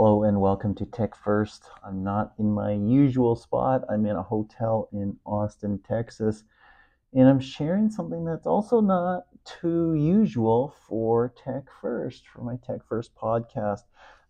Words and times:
Hello 0.00 0.22
and 0.22 0.40
welcome 0.40 0.76
to 0.76 0.86
Tech 0.86 1.16
First. 1.16 1.64
I'm 1.84 2.04
not 2.04 2.32
in 2.38 2.52
my 2.52 2.70
usual 2.70 3.34
spot. 3.34 3.82
I'm 3.90 4.06
in 4.06 4.14
a 4.14 4.22
hotel 4.22 4.88
in 4.92 5.16
Austin, 5.26 5.80
Texas, 5.80 6.44
and 7.12 7.28
I'm 7.28 7.40
sharing 7.40 7.90
something 7.90 8.24
that's 8.24 8.46
also 8.46 8.80
not 8.80 9.24
too 9.44 9.94
usual 9.94 10.72
for 10.86 11.34
Tech 11.44 11.64
First, 11.80 12.28
for 12.28 12.42
my 12.42 12.54
Tech 12.64 12.86
First 12.88 13.12
podcast. 13.16 13.80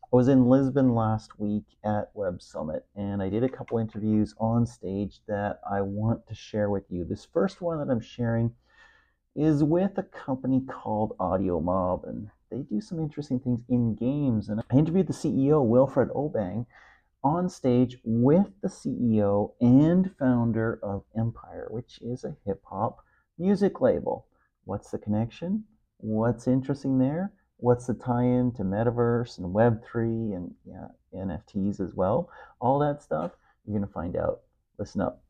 I 0.04 0.17
was 0.17 0.29
in 0.29 0.49
Lisbon 0.49 0.95
last 0.95 1.39
week 1.39 1.64
at 1.85 2.12
Web 2.14 2.41
Summit 2.41 2.87
and 2.96 3.23
I 3.23 3.29
did 3.29 3.45
a 3.45 3.48
couple 3.50 3.77
interviews 3.77 4.35
on 4.39 4.64
stage 4.64 5.21
that 5.29 5.61
I 5.71 5.82
want 5.82 6.27
to 6.29 6.35
share 6.35 6.71
with 6.71 6.85
you. 6.89 7.05
This 7.05 7.29
first 7.30 7.61
one 7.61 7.77
that 7.77 7.93
I'm 7.93 8.00
sharing 8.00 8.55
is 9.37 9.62
with 9.62 9.98
a 9.98 10.03
company 10.03 10.62
called 10.66 11.14
Audio 11.21 11.61
Mob 11.61 12.05
and 12.07 12.30
they 12.50 12.58
do 12.58 12.80
some 12.80 12.98
interesting 12.98 13.40
things 13.40 13.61
in 13.68 13.94
games. 13.94 14.48
And 14.48 14.61
I 14.61 14.76
interviewed 14.76 15.07
the 15.07 15.12
CEO, 15.12 15.64
Wilfred 15.64 16.11
Obeng, 16.11 16.66
on 17.22 17.48
stage 17.48 17.98
with 18.04 18.46
the 18.62 18.68
CEO 18.68 19.52
and 19.61 20.11
founder 20.18 20.79
of 20.82 21.04
Empire, 21.16 21.66
which 21.71 21.98
is 22.00 22.24
a 22.24 22.36
hip 22.46 22.62
hop 22.64 22.98
music 23.38 23.80
label. 23.80 24.26
What's 24.64 24.90
the 24.90 24.98
connection? 24.98 25.64
What's 25.98 26.46
interesting 26.46 26.98
there? 26.98 27.32
What's 27.57 27.86
the 27.86 27.94
tie 27.94 28.22
in 28.22 28.52
to 28.52 28.62
metaverse 28.62 29.38
and 29.38 29.54
Web3 29.54 30.36
and 30.36 30.54
yeah, 30.64 30.88
NFTs 31.14 31.80
as 31.80 31.94
well? 31.94 32.30
All 32.60 32.78
that 32.78 33.02
stuff, 33.02 33.33
you're 33.64 33.77
going 33.77 33.86
to 33.86 33.92
find 33.92 34.16
out. 34.16 34.42
Listen 34.78 35.00
up. 35.00 35.24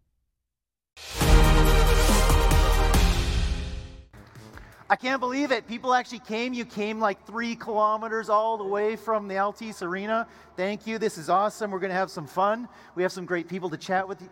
I 4.90 4.96
can't 4.96 5.20
believe 5.20 5.52
it. 5.52 5.66
People 5.68 5.92
actually 5.92 6.20
came. 6.20 6.54
You 6.54 6.64
came 6.64 6.98
like 6.98 7.26
three 7.26 7.54
kilometers 7.54 8.30
all 8.30 8.56
the 8.56 8.64
way 8.64 8.96
from 8.96 9.28
the 9.28 9.34
Altice 9.34 9.82
Arena. 9.82 10.26
Thank 10.56 10.86
you. 10.86 10.96
This 10.98 11.18
is 11.18 11.28
awesome. 11.28 11.70
We're 11.70 11.78
going 11.78 11.90
to 11.90 11.96
have 11.96 12.10
some 12.10 12.26
fun. 12.26 12.66
We 12.94 13.02
have 13.02 13.12
some 13.12 13.26
great 13.26 13.48
people 13.48 13.68
to 13.68 13.76
chat 13.76 14.08
with. 14.08 14.26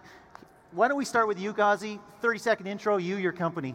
Why 0.73 0.89
don't 0.89 0.97
we 0.97 1.05
start 1.05 1.29
with 1.29 1.39
you, 1.39 1.53
Ghazi? 1.53 2.01
30 2.23 2.39
second 2.39 2.67
intro, 2.69 2.97
you, 2.97 3.17
your 3.17 3.33
company. 3.33 3.75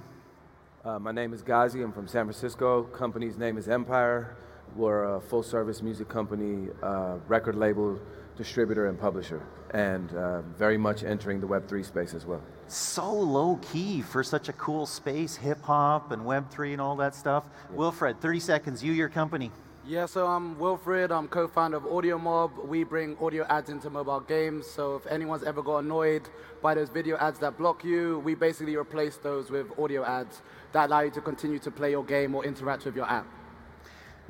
Uh, 0.84 0.98
my 0.98 1.12
name 1.12 1.34
is 1.34 1.44
Ghazi. 1.44 1.84
I'm 1.84 1.92
from 1.92 2.08
San 2.08 2.26
Francisco. 2.26 2.84
Company's 2.86 3.38
name 3.38 3.60
is 3.60 3.68
Empire. 3.68 4.36
We're 4.76 5.18
a 5.18 5.22
full 5.22 5.44
service 5.44 5.84
music 5.84 6.10
company, 6.10 6.70
uh, 6.82 7.18
record 7.28 7.56
label, 7.56 8.00
distributor, 8.38 8.88
and 8.88 9.00
publisher, 9.00 9.42
and 9.74 10.14
uh, 10.14 10.42
very 10.58 10.78
much 10.78 11.04
entering 11.04 11.40
the 11.40 11.48
Web3 11.48 11.86
space 11.86 12.14
as 12.14 12.26
well 12.26 12.42
so 12.72 13.12
low 13.12 13.60
key 13.62 14.02
for 14.02 14.24
such 14.24 14.48
a 14.48 14.54
cool 14.54 14.86
space, 14.86 15.36
hip 15.36 15.62
hop 15.62 16.12
and 16.12 16.22
Web3 16.24 16.72
and 16.72 16.82
all 16.82 16.96
that 16.96 17.14
stuff. 17.14 17.44
Yeah. 17.70 17.78
Wilfred, 17.78 18.22
30 18.22 18.40
seconds, 18.40 18.84
you, 18.84 18.94
your 18.94 19.10
company. 19.10 19.52
Yeah, 19.86 20.06
so 20.06 20.28
I'm 20.28 20.58
Wilfred. 20.60 21.12
I'm 21.12 21.28
co-founder 21.28 21.78
of 21.78 21.88
Audio 21.88 22.18
Mob. 22.18 22.52
We 22.66 22.84
bring 22.84 23.18
audio 23.20 23.46
ads 23.50 23.70
into 23.70 23.90
mobile 23.90 24.20
games. 24.20 24.68
So 24.68 24.96
if 24.96 25.08
anyone's 25.08 25.44
ever 25.44 25.64
got 25.64 25.80
annoyed 25.80 26.30
by 26.62 26.76
those 26.76 26.90
video 26.90 27.18
ads 27.18 27.40
that 27.40 27.58
block 27.58 27.84
you, 27.84 28.20
we 28.20 28.36
basically 28.36 28.76
replace 28.76 29.18
those 29.18 29.50
with 29.50 29.68
audio 29.80 30.06
ads 30.06 30.42
that 30.72 30.88
allow 30.88 31.02
you 31.02 31.12
to 31.12 31.22
continue 31.22 31.60
to 31.60 31.72
play 31.72 31.92
your 31.92 32.06
game 32.06 32.36
or 32.36 32.46
interact 32.46 32.86
with 32.86 32.96
your 32.96 33.10
app. 33.10 33.26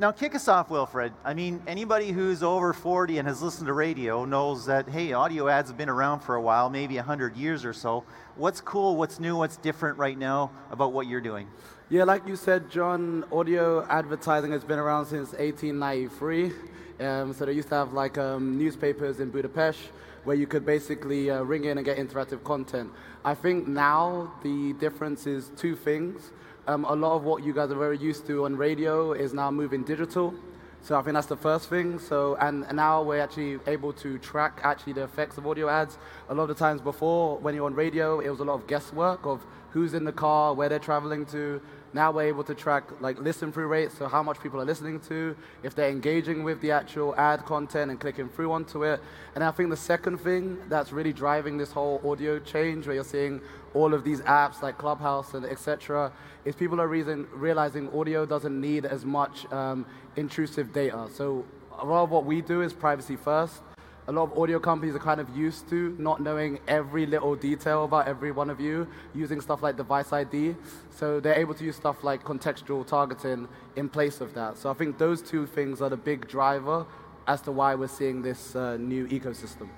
Now, 0.02 0.12
kick 0.12 0.34
us 0.34 0.48
off, 0.48 0.72
Wilfred. 0.72 1.14
I 1.24 1.36
mean, 1.36 1.62
anybody 1.68 2.10
who's 2.12 2.42
over 2.42 2.74
40 2.74 3.20
and 3.20 3.28
has 3.28 3.40
listened 3.40 3.68
to 3.68 3.74
radio 3.74 4.26
knows 4.26 4.66
that, 4.66 4.90
hey, 4.90 5.14
audio 5.14 5.48
ads 5.48 5.70
have 5.70 5.78
been 5.78 5.90
around 5.90 6.22
for 6.22 6.34
a 6.34 6.42
while, 6.42 6.72
maybe 6.72 6.96
100 6.96 7.36
years 7.36 7.64
or 7.64 7.72
so. 7.72 8.04
What's 8.36 8.62
cool, 8.62 8.98
what's 8.98 9.20
new, 9.20 9.36
what's 9.36 9.58
different 9.58 10.00
right 10.00 10.18
now 10.18 10.50
about 10.72 10.92
what 10.92 11.06
you're 11.06 11.22
doing? 11.22 11.48
Yeah, 11.92 12.06
like 12.06 12.28
you 12.28 12.36
said, 12.36 12.72
John, 12.72 13.26
audio 13.32 13.86
advertising 13.90 14.52
has 14.54 14.64
been 14.64 14.80
around 14.80 15.06
since 15.06 15.34
1893. 15.34 16.52
Um, 17.00 17.32
so 17.32 17.46
they 17.46 17.54
used 17.54 17.70
to 17.70 17.76
have 17.76 17.94
like 17.94 18.18
um, 18.18 18.58
newspapers 18.58 19.20
in 19.20 19.30
Budapest 19.30 19.82
where 20.24 20.36
you 20.36 20.48
could 20.48 20.66
basically 20.66 21.30
uh, 21.30 21.44
ring 21.44 21.66
in 21.66 21.78
and 21.78 21.86
get 21.86 21.98
interactive 21.98 22.44
content. 22.44 22.90
I 23.24 23.36
think 23.36 23.68
now 23.68 24.34
the 24.42 24.74
difference 24.74 25.28
is 25.28 25.52
two 25.56 25.76
things. 25.76 26.32
Um, 26.72 26.86
a 26.86 26.96
lot 26.96 27.18
of 27.18 27.26
what 27.26 27.44
you 27.44 27.52
guys 27.52 27.70
are 27.70 27.76
very 27.76 27.98
used 27.98 28.26
to 28.28 28.46
on 28.46 28.56
radio 28.56 29.12
is 29.12 29.34
now 29.34 29.52
moving 29.52 29.84
digital. 29.84 30.34
So 30.82 30.98
I 30.98 31.02
think 31.02 31.16
that's 31.16 31.28
the 31.28 31.36
first 31.36 31.68
thing. 31.70 32.00
So 32.00 32.38
and, 32.38 32.66
now 32.72 33.04
we're 33.04 33.20
actually 33.20 33.60
able 33.68 33.92
to 33.94 34.18
track 34.20 34.62
actually 34.64 34.94
the 34.94 35.04
effects 35.04 35.38
of 35.38 35.46
audio 35.46 35.68
ads. 35.68 35.98
A 36.30 36.34
lot 36.34 36.44
of 36.44 36.48
the 36.48 36.56
times 36.56 36.80
before, 36.80 37.38
when 37.40 37.56
you're 37.56 37.66
on 37.66 37.76
radio, 37.76 38.22
it 38.22 38.30
was 38.30 38.40
a 38.40 38.46
lot 38.46 38.54
of 38.54 38.68
guesswork 38.68 39.26
of 39.26 39.46
who's 39.72 39.94
in 39.94 40.06
the 40.06 40.14
car, 40.14 40.54
where 40.54 40.70
they're 40.70 40.80
traveling 40.80 41.26
to, 41.26 41.62
now 41.94 42.10
we're 42.10 42.28
able 42.28 42.44
to 42.44 42.56
track 42.56 42.84
like 43.02 43.20
listen 43.20 43.52
through 43.52 43.68
rates, 43.68 43.98
so 43.98 44.08
how 44.08 44.24
much 44.24 44.40
people 44.40 44.60
are 44.62 44.66
listening 44.66 45.00
to, 45.02 45.36
if 45.64 45.76
they're 45.76 45.90
engaging 45.90 46.44
with 46.44 46.62
the 46.62 46.72
actual 46.72 47.14
ad 47.16 47.46
content 47.46 47.92
and 47.92 48.00
clicking 48.00 48.30
through 48.30 48.52
onto 48.52 48.84
it. 48.86 49.02
And 49.36 49.44
I 49.44 49.52
think 49.52 49.70
the 49.70 49.78
second 49.78 50.20
thing 50.20 50.58
that's 50.70 50.94
really 50.94 51.14
driving 51.14 51.58
this 51.58 51.72
whole 51.72 52.02
audio 52.06 52.40
change, 52.40 52.86
where 52.86 52.96
you're 52.96 53.04
seeing 53.04 53.42
all 53.74 53.94
of 53.94 54.04
these 54.04 54.22
apps 54.22 54.62
like 54.62 54.78
Clubhouse 54.78 55.34
and 55.34 55.46
etc., 55.46 56.12
is 56.46 56.56
people 56.56 56.82
are 56.82 56.88
reason, 56.88 57.28
realizing 57.34 57.90
audio 57.98 58.26
doesn't 58.26 58.60
need 58.60 58.86
as 58.86 59.06
much 59.06 59.52
um, 59.52 59.86
intrusive 60.16 60.74
data. 60.74 61.08
So 61.14 61.46
a 61.80 61.86
lot 61.86 62.04
of 62.04 62.10
what 62.10 62.26
we 62.26 62.42
do 62.42 62.62
is 62.62 62.74
privacy 62.74 63.16
first 63.16 63.62
a 64.08 64.12
lot 64.12 64.24
of 64.24 64.38
audio 64.38 64.60
companies 64.60 64.96
are 64.96 65.00
kind 65.00 65.22
of 65.22 65.36
used 65.36 65.70
to 65.70 65.96
not 66.00 66.22
knowing 66.22 66.60
every 66.68 67.06
little 67.06 67.36
detail 67.36 67.86
about 67.86 68.08
every 68.08 68.32
one 68.32 68.50
of 68.50 68.60
you, 68.60 68.88
using 69.14 69.40
stuff 69.40 69.62
like 69.62 69.78
device 69.78 70.12
ID. 70.12 70.56
So 70.90 71.20
they're 71.20 71.40
able 71.40 71.54
to 71.54 71.64
use 71.64 71.76
stuff 71.76 72.04
like 72.04 72.24
contextual 72.24 72.86
targeting 72.86 73.48
in 73.76 73.90
place 73.90 74.20
of 74.20 74.34
that. 74.34 74.58
So 74.58 74.70
I 74.70 74.74
think 74.74 74.98
those 74.98 75.22
two 75.22 75.46
things 75.46 75.82
are 75.82 75.90
the 75.90 75.98
big 75.98 76.28
driver 76.28 76.86
as 77.28 77.42
to 77.44 77.52
why 77.52 77.76
we're 77.76 77.88
seeing 77.88 78.22
this 78.22 78.56
uh, 78.56 78.78
new 78.78 79.08
ecosystem. 79.08 79.70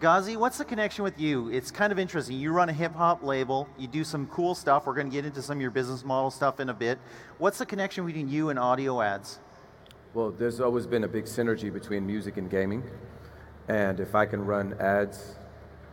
Ghazi, 0.00 0.36
what's 0.36 0.58
the 0.58 0.64
connection 0.64 1.02
with 1.02 1.18
you? 1.18 1.48
It's 1.48 1.72
kind 1.72 1.90
of 1.90 1.98
interesting. 1.98 2.38
You 2.38 2.52
run 2.52 2.68
a 2.68 2.72
hip 2.72 2.94
hop 2.94 3.24
label, 3.24 3.68
you 3.76 3.88
do 3.88 4.04
some 4.04 4.28
cool 4.28 4.54
stuff. 4.54 4.86
We're 4.86 4.94
going 4.94 5.08
to 5.08 5.12
get 5.12 5.24
into 5.24 5.42
some 5.42 5.58
of 5.58 5.60
your 5.60 5.72
business 5.72 6.04
model 6.04 6.30
stuff 6.30 6.60
in 6.60 6.68
a 6.68 6.74
bit. 6.74 7.00
What's 7.38 7.58
the 7.58 7.66
connection 7.66 8.06
between 8.06 8.28
you 8.28 8.50
and 8.50 8.60
audio 8.60 9.02
ads? 9.02 9.40
Well, 10.14 10.30
there's 10.30 10.60
always 10.60 10.86
been 10.86 11.02
a 11.02 11.08
big 11.08 11.24
synergy 11.24 11.72
between 11.72 12.06
music 12.06 12.36
and 12.36 12.48
gaming. 12.48 12.84
And 13.66 13.98
if 13.98 14.14
I 14.14 14.24
can 14.24 14.46
run 14.46 14.74
ads 14.78 15.34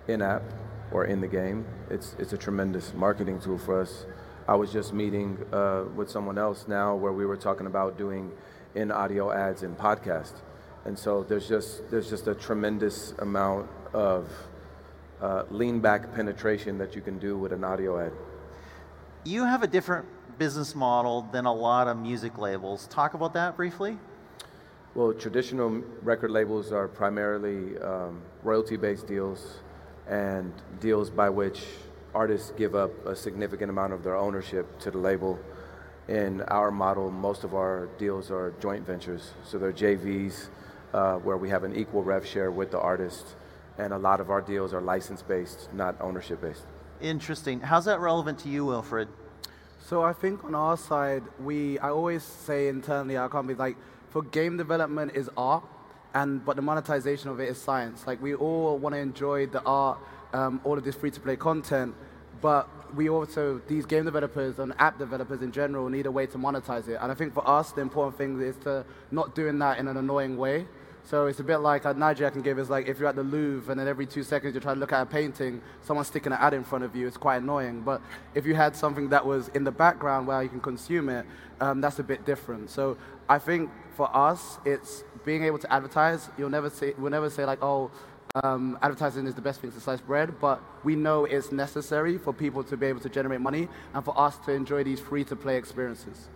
in 0.07 0.21
app 0.21 0.43
or 0.91 1.05
in 1.05 1.19
the 1.19 1.27
game, 1.27 1.65
it's, 1.89 2.15
it's 2.19 2.31
a 2.33 2.37
tremendous 2.37 2.93
marketing 2.93 3.39
tool 3.39 3.57
for 3.57 3.81
us. 3.81 4.05
I 4.47 4.53
was 4.53 4.71
just 4.71 4.93
meeting 4.93 5.43
uh, 5.51 5.85
with 5.95 6.11
someone 6.11 6.37
else 6.37 6.67
now 6.67 6.95
where 6.95 7.11
we 7.11 7.25
were 7.25 7.37
talking 7.37 7.65
about 7.65 7.97
doing 7.97 8.31
in 8.75 8.91
audio 8.91 9.31
ads 9.31 9.63
in 9.63 9.75
podcast. 9.75 10.33
And 10.85 10.97
so 10.97 11.23
there's 11.23 11.47
just, 11.47 11.89
there's 11.89 12.09
just 12.09 12.27
a 12.27 12.35
tremendous 12.35 13.13
amount 13.19 13.67
of 13.93 14.29
uh, 15.19 15.43
lean 15.49 15.79
back 15.79 16.13
penetration 16.13 16.77
that 16.77 16.95
you 16.95 17.01
can 17.01 17.17
do 17.17 17.37
with 17.37 17.51
an 17.51 17.63
audio 17.63 17.99
ad. 17.99 18.11
You 19.23 19.43
have 19.43 19.63
a 19.63 19.67
different 19.67 20.05
business 20.37 20.75
model 20.75 21.27
than 21.31 21.45
a 21.45 21.53
lot 21.53 21.87
of 21.87 21.97
music 21.97 22.37
labels. 22.37 22.87
Talk 22.87 23.15
about 23.15 23.33
that 23.33 23.57
briefly. 23.57 23.97
Well, 24.93 25.11
traditional 25.13 25.81
record 26.03 26.29
labels 26.29 26.71
are 26.71 26.87
primarily 26.87 27.77
um, 27.79 28.21
royalty 28.43 28.77
based 28.77 29.07
deals 29.07 29.59
and 30.07 30.53
deals 30.79 31.09
by 31.09 31.29
which 31.29 31.63
artists 32.13 32.53
give 32.55 32.75
up 32.75 32.91
a 33.07 33.15
significant 33.15 33.71
amount 33.71 33.91
of 33.91 34.03
their 34.03 34.15
ownership 34.15 34.79
to 34.79 34.91
the 34.91 34.97
label. 34.99 35.39
In 36.07 36.41
our 36.43 36.69
model, 36.69 37.09
most 37.09 37.43
of 37.43 37.55
our 37.55 37.89
deals 37.97 38.29
are 38.29 38.53
joint 38.61 38.85
ventures. 38.85 39.31
So 39.43 39.57
they're 39.57 39.73
JVs 39.73 40.47
uh, 40.95 41.17
where 41.17 41.35
we 41.35 41.49
have 41.49 41.63
an 41.65 41.75
equal 41.75 42.03
rev 42.03 42.25
share 42.25 42.49
with 42.49 42.71
the 42.71 42.79
artist. 42.79 43.35
And 43.77 43.91
a 43.91 43.97
lot 43.97 44.21
of 44.21 44.29
our 44.29 44.41
deals 44.41 44.73
are 44.73 44.81
license 44.81 45.21
based, 45.21 45.67
not 45.73 45.99
ownership 45.99 46.41
based. 46.41 46.65
Interesting. 47.01 47.59
How's 47.59 47.85
that 47.85 47.99
relevant 47.99 48.39
to 48.39 48.49
you, 48.49 48.65
Wilfred? 48.65 49.09
So 49.85 50.01
I 50.01 50.13
think 50.13 50.45
on 50.45 50.55
our 50.55 50.77
side, 50.77 51.23
we 51.39 51.77
I 51.79 51.89
always 51.89 52.23
say 52.23 52.69
internally 52.69 53.17
our 53.17 53.27
company 53.27 53.55
like 53.55 53.75
for 54.09 54.23
game 54.23 54.55
development 54.55 55.11
is 55.13 55.29
art, 55.35 55.63
and 56.13 56.43
but 56.45 56.55
the 56.55 56.61
monetization 56.61 57.29
of 57.29 57.41
it 57.41 57.49
is 57.49 57.57
science. 57.61 58.07
Like 58.07 58.21
we 58.21 58.33
all 58.33 58.77
want 58.77 58.95
to 58.95 58.99
enjoy 58.99 59.47
the 59.47 59.61
art, 59.63 59.99
um, 60.33 60.61
all 60.63 60.77
of 60.77 60.85
this 60.85 60.95
free-to-play 60.95 61.35
content, 61.35 61.93
but 62.41 62.69
we 62.95 63.09
also 63.09 63.61
these 63.67 63.85
game 63.85 64.05
developers 64.05 64.57
and 64.57 64.73
app 64.79 64.97
developers 64.97 65.41
in 65.41 65.51
general 65.51 65.89
need 65.89 66.05
a 66.05 66.11
way 66.11 66.25
to 66.27 66.37
monetize 66.37 66.87
it. 66.87 66.97
And 67.01 67.11
I 67.11 67.15
think 67.15 67.33
for 67.33 67.47
us, 67.47 67.73
the 67.73 67.81
important 67.81 68.17
thing 68.17 68.41
is 68.41 68.55
to 68.63 68.85
not 69.11 69.35
doing 69.35 69.59
that 69.59 69.77
in 69.79 69.89
an 69.89 69.97
annoying 69.97 70.37
way. 70.37 70.65
So 71.05 71.27
it's 71.27 71.39
a 71.39 71.43
bit 71.43 71.57
like 71.57 71.85
a 71.85 71.91
analogy 71.91 72.25
I 72.25 72.31
can 72.31 72.41
give 72.41 72.57
is 72.57 72.67
like 72.67 72.87
if 72.87 72.97
you're 72.99 73.07
at 73.07 73.15
the 73.15 73.23
Louvre 73.23 73.71
and 73.71 73.79
then 73.79 73.87
every 73.87 74.07
two 74.07 74.23
seconds 74.23 74.55
you're 74.55 74.61
trying 74.61 74.77
to 74.77 74.79
look 74.79 74.91
at 74.91 75.03
a 75.03 75.05
painting, 75.05 75.61
someone's 75.83 76.07
sticking 76.07 76.31
an 76.31 76.39
ad 76.41 76.55
in 76.55 76.63
front 76.63 76.83
of 76.83 76.95
you, 76.95 77.05
it's 77.05 77.15
quite 77.15 77.43
annoying. 77.43 77.81
But 77.81 78.01
if 78.33 78.43
you 78.43 78.55
had 78.55 78.75
something 78.75 79.09
that 79.09 79.23
was 79.23 79.49
in 79.49 79.63
the 79.63 79.71
background 79.71 80.25
where 80.25 80.41
you 80.41 80.49
can 80.49 80.59
consume 80.59 81.09
it, 81.09 81.27
um, 81.61 81.79
that's 81.79 81.99
a 81.99 82.03
bit 82.03 82.25
different. 82.25 82.71
So 82.71 82.97
I 83.29 83.37
think 83.37 83.69
for 83.95 84.13
us, 84.15 84.57
it's 84.65 85.03
being 85.23 85.43
able 85.43 85.59
to 85.59 85.71
advertise. 85.71 86.29
You'll 86.39 86.49
never 86.49 86.71
say, 86.71 86.95
we'll 86.97 87.11
never 87.11 87.29
say 87.29 87.45
like, 87.45 87.61
oh, 87.61 87.91
um, 88.43 88.79
advertising 88.81 89.27
is 89.27 89.35
the 89.35 89.41
best 89.41 89.61
thing 89.61 89.71
to 89.71 89.79
slice 89.79 90.01
bread, 90.01 90.39
but 90.41 90.59
we 90.83 90.95
know 90.95 91.25
it's 91.25 91.51
necessary 91.51 92.17
for 92.17 92.33
people 92.33 92.63
to 92.63 92.75
be 92.75 92.87
able 92.87 92.99
to 93.01 93.09
generate 93.09 93.41
money 93.41 93.69
and 93.93 94.03
for 94.03 94.19
us 94.19 94.37
to 94.39 94.51
enjoy 94.51 94.83
these 94.83 94.99
free-to-play 94.99 95.55
experiences. 95.55 96.29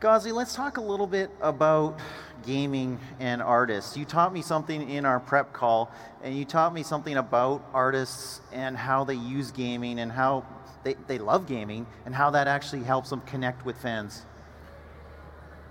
Ghazi, 0.00 0.32
let's 0.32 0.54
talk 0.54 0.76
a 0.76 0.80
little 0.80 1.06
bit 1.06 1.30
about 1.40 1.98
gaming 2.46 2.98
and 3.18 3.42
artists. 3.42 3.96
You 3.96 4.04
taught 4.04 4.32
me 4.32 4.42
something 4.42 4.88
in 4.88 5.04
our 5.04 5.20
prep 5.20 5.52
call, 5.52 5.90
and 6.22 6.36
you 6.36 6.44
taught 6.44 6.72
me 6.72 6.82
something 6.82 7.16
about 7.16 7.62
artists 7.74 8.40
and 8.52 8.76
how 8.76 9.04
they 9.04 9.14
use 9.14 9.50
gaming 9.50 10.00
and 10.00 10.10
how 10.10 10.44
they, 10.82 10.94
they 11.06 11.18
love 11.18 11.46
gaming 11.46 11.86
and 12.06 12.14
how 12.14 12.30
that 12.30 12.48
actually 12.48 12.84
helps 12.84 13.10
them 13.10 13.20
connect 13.22 13.64
with 13.64 13.76
fans. 13.76 14.22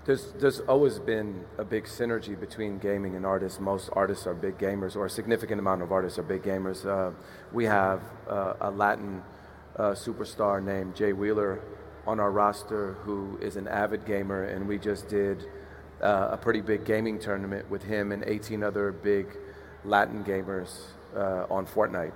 There's, 0.06 0.32
there's 0.32 0.60
always 0.60 0.98
been 0.98 1.44
a 1.58 1.64
big 1.64 1.84
synergy 1.84 2.38
between 2.38 2.78
gaming 2.78 3.16
and 3.16 3.26
artists. 3.26 3.60
Most 3.60 3.90
artists 3.92 4.26
are 4.26 4.34
big 4.34 4.58
gamers, 4.58 4.96
or 4.96 5.06
a 5.06 5.10
significant 5.10 5.60
amount 5.60 5.82
of 5.82 5.92
artists 5.92 6.18
are 6.18 6.22
big 6.22 6.42
gamers. 6.42 6.86
Uh, 6.86 7.14
we 7.52 7.64
have 7.66 8.00
uh, 8.28 8.54
a 8.60 8.70
Latin 8.70 9.22
uh, 9.76 9.90
superstar 9.90 10.62
named 10.62 10.96
Jay 10.96 11.12
Wheeler 11.12 11.60
on 12.06 12.20
our 12.20 12.30
roster 12.30 12.94
who 13.04 13.38
is 13.40 13.56
an 13.56 13.68
avid 13.68 14.06
gamer, 14.06 14.44
and 14.44 14.66
we 14.66 14.78
just 14.78 15.08
did 15.08 15.44
uh, 16.02 16.28
a 16.32 16.36
pretty 16.36 16.60
big 16.60 16.84
gaming 16.84 17.18
tournament 17.18 17.70
with 17.70 17.82
him 17.82 18.12
and 18.12 18.24
18 18.26 18.62
other 18.62 18.92
big 18.92 19.26
Latin 19.84 20.24
gamers 20.24 20.80
uh, 21.14 21.46
on 21.50 21.66
Fortnite. 21.66 22.12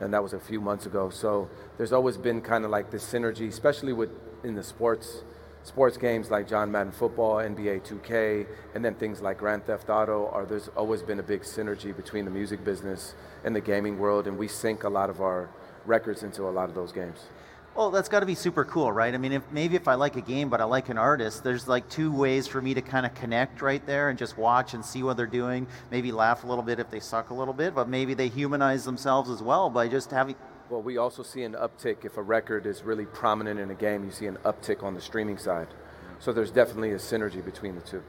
And 0.00 0.12
that 0.14 0.22
was 0.22 0.32
a 0.32 0.40
few 0.40 0.60
months 0.60 0.86
ago. 0.86 1.10
So 1.10 1.48
there's 1.76 1.92
always 1.92 2.16
been 2.16 2.40
kind 2.40 2.64
of 2.64 2.70
like 2.70 2.90
this 2.90 3.04
synergy, 3.04 3.48
especially 3.48 3.92
with 3.92 4.10
in 4.42 4.54
the 4.54 4.62
sports 4.62 5.22
sports 5.62 5.96
games 5.96 6.30
like 6.30 6.48
John 6.48 6.72
Madden 6.72 6.92
Football, 6.92 7.36
NBA 7.36 7.82
2K, 7.86 8.46
and 8.74 8.84
then 8.84 8.94
things 8.94 9.20
like 9.20 9.38
Grand 9.38 9.66
Theft 9.66 9.90
Auto, 9.90 10.28
are 10.28 10.46
there's 10.46 10.68
always 10.68 11.02
been 11.02 11.20
a 11.20 11.22
big 11.22 11.42
synergy 11.42 11.94
between 11.94 12.24
the 12.24 12.30
music 12.30 12.64
business 12.64 13.14
and 13.44 13.54
the 13.54 13.60
gaming 13.60 13.98
world, 13.98 14.26
and 14.26 14.38
we 14.38 14.48
sync 14.48 14.84
a 14.84 14.88
lot 14.88 15.10
of 15.10 15.20
our 15.20 15.50
records 15.86 16.22
into 16.22 16.44
a 16.44 16.50
lot 16.50 16.68
of 16.68 16.74
those 16.74 16.92
games. 16.92 17.26
Well, 17.76 17.90
that's 17.90 18.08
got 18.08 18.20
to 18.20 18.26
be 18.26 18.34
super 18.34 18.64
cool, 18.64 18.90
right? 18.90 19.14
I 19.14 19.16
mean, 19.16 19.32
if, 19.32 19.42
maybe 19.52 19.76
if 19.76 19.86
I 19.86 19.94
like 19.94 20.16
a 20.16 20.20
game 20.20 20.48
but 20.48 20.60
I 20.60 20.64
like 20.64 20.88
an 20.88 20.98
artist, 20.98 21.44
there's 21.44 21.68
like 21.68 21.88
two 21.88 22.12
ways 22.12 22.46
for 22.46 22.60
me 22.60 22.74
to 22.74 22.82
kind 22.82 23.06
of 23.06 23.14
connect 23.14 23.62
right 23.62 23.84
there 23.86 24.10
and 24.10 24.18
just 24.18 24.36
watch 24.36 24.74
and 24.74 24.84
see 24.84 25.02
what 25.02 25.16
they're 25.16 25.26
doing. 25.26 25.66
Maybe 25.90 26.10
laugh 26.10 26.44
a 26.44 26.46
little 26.46 26.64
bit 26.64 26.80
if 26.80 26.90
they 26.90 27.00
suck 27.00 27.30
a 27.30 27.34
little 27.34 27.54
bit, 27.54 27.74
but 27.74 27.88
maybe 27.88 28.14
they 28.14 28.28
humanize 28.28 28.84
themselves 28.84 29.30
as 29.30 29.42
well 29.42 29.70
by 29.70 29.88
just 29.88 30.10
having 30.10 30.34
well, 30.68 30.82
we 30.82 30.98
also 30.98 31.24
see 31.24 31.42
an 31.42 31.54
uptick 31.54 32.04
if 32.04 32.16
a 32.16 32.22
record 32.22 32.64
is 32.64 32.84
really 32.84 33.04
prominent 33.04 33.58
in 33.58 33.72
a 33.72 33.74
game. 33.74 34.04
You 34.04 34.12
see 34.12 34.26
an 34.26 34.36
uptick 34.44 34.84
on 34.84 34.94
the 34.94 35.00
streaming 35.00 35.36
side. 35.36 35.66
So 36.20 36.32
there's 36.32 36.52
definitely 36.52 36.92
a 36.92 36.96
synergy 36.96 37.44
between 37.44 37.74
the 37.74 37.80
two. 37.80 38.04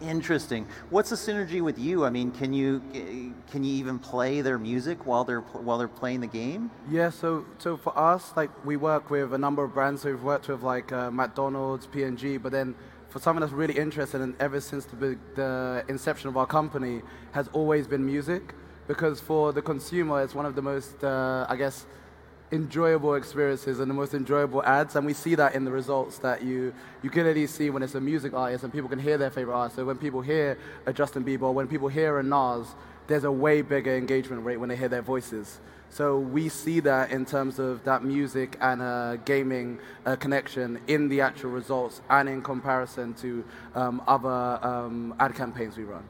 Interesting. 0.00 0.66
What's 0.90 1.10
the 1.10 1.16
synergy 1.16 1.62
with 1.62 1.78
you? 1.78 2.04
I 2.04 2.10
mean, 2.10 2.30
can 2.30 2.52
you 2.52 2.82
can 3.50 3.64
you 3.64 3.74
even 3.74 3.98
play 3.98 4.42
their 4.42 4.58
music 4.58 5.06
while 5.06 5.24
they're 5.24 5.40
while 5.40 5.78
they're 5.78 5.88
playing 5.88 6.20
the 6.20 6.26
game? 6.26 6.70
Yeah. 6.90 7.10
So 7.10 7.46
so 7.58 7.76
for 7.76 7.96
us, 7.98 8.32
like 8.36 8.50
we 8.64 8.76
work 8.76 9.10
with 9.10 9.32
a 9.32 9.38
number 9.38 9.64
of 9.64 9.72
brands. 9.72 10.02
So 10.02 10.10
we've 10.10 10.22
worked 10.22 10.48
with 10.48 10.62
like 10.62 10.92
uh, 10.92 11.10
McDonald's, 11.10 11.86
P&G, 11.86 12.36
but 12.36 12.52
then 12.52 12.74
for 13.08 13.20
someone 13.20 13.40
that's 13.40 13.52
really 13.52 13.78
interested 13.78 14.20
and 14.20 14.34
ever 14.40 14.60
since 14.60 14.84
the, 14.84 15.16
the 15.36 15.84
inception 15.88 16.28
of 16.28 16.36
our 16.36 16.46
company 16.46 17.00
has 17.32 17.48
always 17.54 17.86
been 17.86 18.04
music 18.04 18.54
because 18.88 19.20
for 19.20 19.52
the 19.52 19.62
consumer, 19.62 20.22
it's 20.22 20.34
one 20.34 20.46
of 20.46 20.54
the 20.54 20.62
most, 20.62 21.02
uh, 21.02 21.46
I 21.48 21.56
guess, 21.56 21.86
enjoyable 22.52 23.14
experiences 23.14 23.80
and 23.80 23.90
the 23.90 23.94
most 23.94 24.14
enjoyable 24.14 24.62
ads, 24.62 24.96
and 24.96 25.04
we 25.04 25.12
see 25.12 25.34
that 25.34 25.54
in 25.54 25.64
the 25.64 25.70
results 25.70 26.18
that 26.18 26.42
you 26.42 26.72
you 27.02 27.10
can 27.10 27.22
clearly 27.22 27.46
see 27.46 27.70
when 27.70 27.82
it's 27.82 27.94
a 27.94 28.00
music 28.00 28.34
artist 28.34 28.64
and 28.64 28.72
people 28.72 28.88
can 28.88 28.98
hear 28.98 29.18
their 29.18 29.30
favorite 29.30 29.54
artist. 29.54 29.76
So 29.76 29.84
when 29.84 29.98
people 29.98 30.20
hear 30.20 30.58
a 30.86 30.92
Justin 30.92 31.24
Bieber, 31.24 31.52
when 31.52 31.66
people 31.66 31.88
hear 31.88 32.18
a 32.18 32.22
Nas, 32.22 32.66
there's 33.06 33.24
a 33.24 33.32
way 33.32 33.62
bigger 33.62 33.96
engagement 33.96 34.44
rate 34.44 34.58
when 34.58 34.68
they 34.68 34.76
hear 34.76 34.88
their 34.88 35.02
voices. 35.02 35.60
So 35.90 36.18
we 36.18 36.48
see 36.48 36.80
that 36.80 37.10
in 37.10 37.24
terms 37.24 37.58
of 37.58 37.84
that 37.84 38.04
music 38.04 38.56
and 38.60 38.82
uh, 38.82 39.16
gaming 39.24 39.78
uh, 40.04 40.16
connection 40.16 40.80
in 40.88 41.08
the 41.08 41.20
actual 41.20 41.50
results 41.50 42.02
and 42.10 42.28
in 42.28 42.42
comparison 42.42 43.14
to 43.14 43.44
um, 43.74 44.02
other 44.06 44.58
um, 44.62 45.14
ad 45.18 45.34
campaigns 45.34 45.76
we 45.76 45.84
run. 45.84 46.04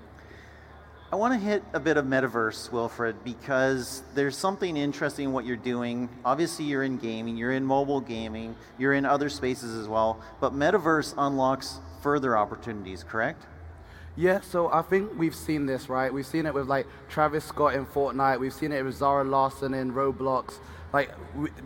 I 1.12 1.14
want 1.14 1.34
to 1.34 1.38
hit 1.38 1.62
a 1.72 1.78
bit 1.78 1.96
of 1.96 2.04
metaverse, 2.04 2.72
Wilfred, 2.72 3.22
because 3.22 4.02
there's 4.16 4.36
something 4.36 4.76
interesting 4.76 5.26
in 5.26 5.32
what 5.32 5.46
you're 5.46 5.54
doing. 5.56 6.08
Obviously, 6.24 6.64
you're 6.64 6.82
in 6.82 6.98
gaming, 6.98 7.36
you're 7.36 7.52
in 7.52 7.64
mobile 7.64 8.00
gaming, 8.00 8.56
you're 8.76 8.92
in 8.92 9.04
other 9.04 9.28
spaces 9.28 9.76
as 9.76 9.86
well, 9.86 10.20
but 10.40 10.52
metaverse 10.52 11.14
unlocks 11.16 11.78
further 12.02 12.36
opportunities, 12.36 13.04
correct? 13.04 13.46
Yeah, 14.16 14.40
so 14.40 14.68
I 14.72 14.82
think 14.82 15.16
we've 15.16 15.34
seen 15.34 15.66
this, 15.66 15.88
right? 15.88 16.12
We've 16.12 16.26
seen 16.26 16.44
it 16.44 16.52
with 16.52 16.66
like 16.66 16.88
Travis 17.08 17.44
Scott 17.44 17.74
in 17.74 17.86
Fortnite, 17.86 18.40
we've 18.40 18.52
seen 18.52 18.72
it 18.72 18.84
with 18.84 18.96
Zara 18.96 19.22
Larsson 19.22 19.74
in 19.74 19.92
Roblox. 19.92 20.54
Like 20.92 21.12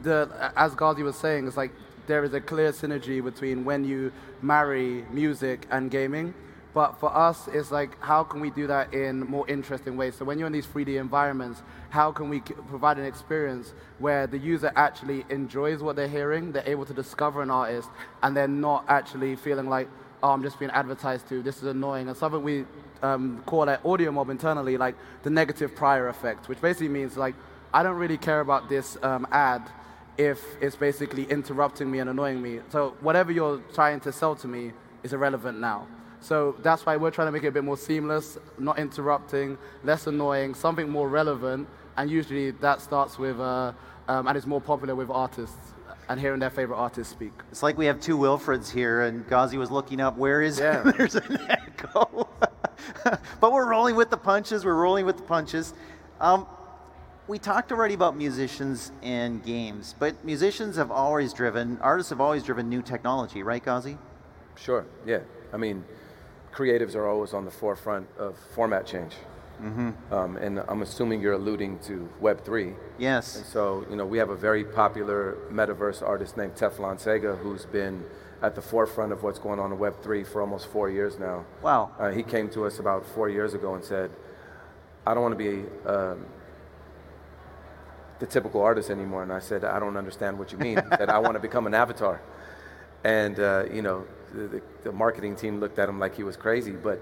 the 0.02 0.52
as 0.54 0.74
Ghazi 0.74 1.02
was 1.02 1.16
saying, 1.16 1.46
it's 1.46 1.56
like 1.56 1.72
there 2.06 2.24
is 2.24 2.34
a 2.34 2.40
clear 2.42 2.72
synergy 2.72 3.24
between 3.24 3.64
when 3.64 3.84
you 3.84 4.12
marry 4.42 5.06
music 5.10 5.66
and 5.70 5.90
gaming. 5.90 6.34
But 6.72 7.00
for 7.00 7.14
us, 7.14 7.48
it's 7.48 7.72
like, 7.72 8.00
how 8.00 8.22
can 8.22 8.40
we 8.40 8.50
do 8.50 8.66
that 8.68 8.94
in 8.94 9.20
more 9.20 9.48
interesting 9.48 9.96
ways? 9.96 10.14
So 10.14 10.24
when 10.24 10.38
you're 10.38 10.46
in 10.46 10.52
these 10.52 10.66
3D 10.66 11.00
environments, 11.00 11.62
how 11.88 12.12
can 12.12 12.28
we 12.28 12.40
provide 12.40 12.98
an 12.98 13.04
experience 13.04 13.74
where 13.98 14.28
the 14.28 14.38
user 14.38 14.72
actually 14.76 15.24
enjoys 15.30 15.82
what 15.82 15.96
they're 15.96 16.08
hearing, 16.08 16.52
they're 16.52 16.68
able 16.68 16.86
to 16.86 16.94
discover 16.94 17.42
an 17.42 17.50
artist, 17.50 17.88
and 18.22 18.36
they're 18.36 18.46
not 18.46 18.84
actually 18.88 19.34
feeling 19.34 19.68
like, 19.68 19.88
oh, 20.22 20.30
I'm 20.30 20.42
just 20.42 20.58
being 20.58 20.70
advertised 20.70 21.28
to, 21.30 21.42
this 21.42 21.56
is 21.56 21.64
annoying. 21.64 22.08
And 22.08 22.16
something 22.16 22.42
we 22.42 22.66
um, 23.02 23.42
call 23.46 23.66
that 23.66 23.84
Audio 23.84 24.12
Mob 24.12 24.30
internally, 24.30 24.76
like 24.76 24.94
the 25.24 25.30
negative 25.30 25.74
prior 25.74 26.08
effect, 26.08 26.48
which 26.48 26.60
basically 26.60 26.88
means 26.88 27.16
like, 27.16 27.34
I 27.74 27.82
don't 27.82 27.96
really 27.96 28.18
care 28.18 28.40
about 28.40 28.68
this 28.68 28.96
um, 29.02 29.26
ad 29.32 29.68
if 30.18 30.40
it's 30.60 30.76
basically 30.76 31.24
interrupting 31.24 31.90
me 31.90 31.98
and 31.98 32.10
annoying 32.10 32.42
me. 32.42 32.60
So 32.70 32.94
whatever 33.00 33.32
you're 33.32 33.62
trying 33.72 34.00
to 34.00 34.12
sell 34.12 34.36
to 34.36 34.48
me 34.48 34.72
is 35.02 35.12
irrelevant 35.12 35.58
now. 35.58 35.86
So 36.20 36.54
that's 36.62 36.84
why 36.84 36.96
we're 36.96 37.10
trying 37.10 37.28
to 37.28 37.32
make 37.32 37.44
it 37.44 37.48
a 37.48 37.52
bit 37.52 37.64
more 37.64 37.76
seamless, 37.76 38.38
not 38.58 38.78
interrupting, 38.78 39.56
less 39.84 40.06
annoying, 40.06 40.54
something 40.54 40.88
more 40.88 41.08
relevant. 41.08 41.68
And 41.96 42.10
usually 42.10 42.50
that 42.52 42.80
starts 42.80 43.18
with, 43.18 43.40
uh, 43.40 43.72
um, 44.08 44.26
and 44.28 44.36
it's 44.36 44.46
more 44.46 44.60
popular 44.60 44.94
with 44.94 45.10
artists 45.10 45.74
and 46.10 46.18
hearing 46.18 46.40
their 46.40 46.50
favorite 46.50 46.76
artists 46.76 47.12
speak. 47.12 47.32
It's 47.52 47.62
like 47.62 47.78
we 47.78 47.86
have 47.86 48.00
two 48.00 48.18
Wilfreds 48.18 48.70
here, 48.70 49.02
and 49.02 49.26
Ghazi 49.28 49.56
was 49.58 49.70
looking 49.70 50.00
up, 50.00 50.16
where 50.16 50.42
is 50.42 50.58
yeah. 50.58 50.82
There's 50.96 51.14
an 51.14 51.38
echo. 51.48 52.28
but 53.40 53.52
we're 53.52 53.68
rolling 53.68 53.94
with 53.94 54.10
the 54.10 54.16
punches, 54.16 54.64
we're 54.64 54.74
rolling 54.74 55.06
with 55.06 55.16
the 55.16 55.22
punches. 55.22 55.72
Um, 56.20 56.46
we 57.28 57.38
talked 57.38 57.70
already 57.70 57.94
about 57.94 58.16
musicians 58.16 58.90
and 59.02 59.40
games, 59.44 59.94
but 60.00 60.24
musicians 60.24 60.74
have 60.76 60.90
always 60.90 61.32
driven, 61.32 61.78
artists 61.80 62.10
have 62.10 62.20
always 62.20 62.42
driven 62.42 62.68
new 62.68 62.82
technology, 62.82 63.44
right, 63.44 63.64
Ghazi? 63.64 63.96
Sure, 64.56 64.84
yeah. 65.06 65.20
I 65.52 65.58
mean, 65.58 65.84
creatives 66.52 66.94
are 66.94 67.06
always 67.06 67.32
on 67.32 67.44
the 67.44 67.50
forefront 67.50 68.08
of 68.18 68.36
format 68.54 68.86
change. 68.86 69.14
Mm-hmm. 69.62 70.12
Um, 70.12 70.36
and 70.36 70.60
I'm 70.68 70.82
assuming 70.82 71.20
you're 71.20 71.34
alluding 71.34 71.78
to 71.80 72.08
Web3. 72.20 72.74
Yes. 72.98 73.36
And 73.36 73.44
so, 73.44 73.84
you 73.90 73.96
know, 73.96 74.06
we 74.06 74.18
have 74.18 74.30
a 74.30 74.36
very 74.36 74.64
popular 74.64 75.36
metaverse 75.50 76.02
artist 76.02 76.36
named 76.36 76.54
Teflon 76.54 77.02
Sega 77.02 77.38
who's 77.38 77.66
been 77.66 78.04
at 78.42 78.54
the 78.54 78.62
forefront 78.62 79.12
of 79.12 79.22
what's 79.22 79.38
going 79.38 79.60
on 79.60 79.70
in 79.72 79.78
Web3 79.78 80.26
for 80.26 80.40
almost 80.40 80.68
four 80.68 80.88
years 80.88 81.18
now. 81.18 81.44
Wow. 81.62 81.92
Uh, 81.98 82.10
he 82.10 82.22
came 82.22 82.48
to 82.50 82.64
us 82.64 82.78
about 82.78 83.04
four 83.04 83.28
years 83.28 83.52
ago 83.52 83.74
and 83.74 83.84
said, 83.84 84.10
I 85.06 85.12
don't 85.12 85.22
want 85.22 85.38
to 85.38 85.44
be 85.44 85.68
um, 85.86 86.24
the 88.18 88.26
typical 88.26 88.62
artist 88.62 88.88
anymore. 88.90 89.22
And 89.22 89.32
I 89.32 89.40
said, 89.40 89.64
I 89.64 89.78
don't 89.78 89.96
understand 89.96 90.38
what 90.38 90.52
you 90.52 90.58
mean. 90.58 90.76
He 90.76 90.96
said, 90.96 91.10
I 91.10 91.18
want 91.18 91.34
to 91.34 91.40
become 91.40 91.66
an 91.66 91.74
avatar. 91.74 92.22
And, 93.04 93.38
uh, 93.38 93.64
you 93.72 93.82
know, 93.82 94.06
the, 94.34 94.62
the, 94.82 94.92
marketing 94.92 95.36
team 95.36 95.60
looked 95.60 95.78
at 95.78 95.88
him 95.88 95.98
like 95.98 96.16
he 96.16 96.22
was 96.22 96.36
crazy, 96.36 96.72
but 96.72 97.00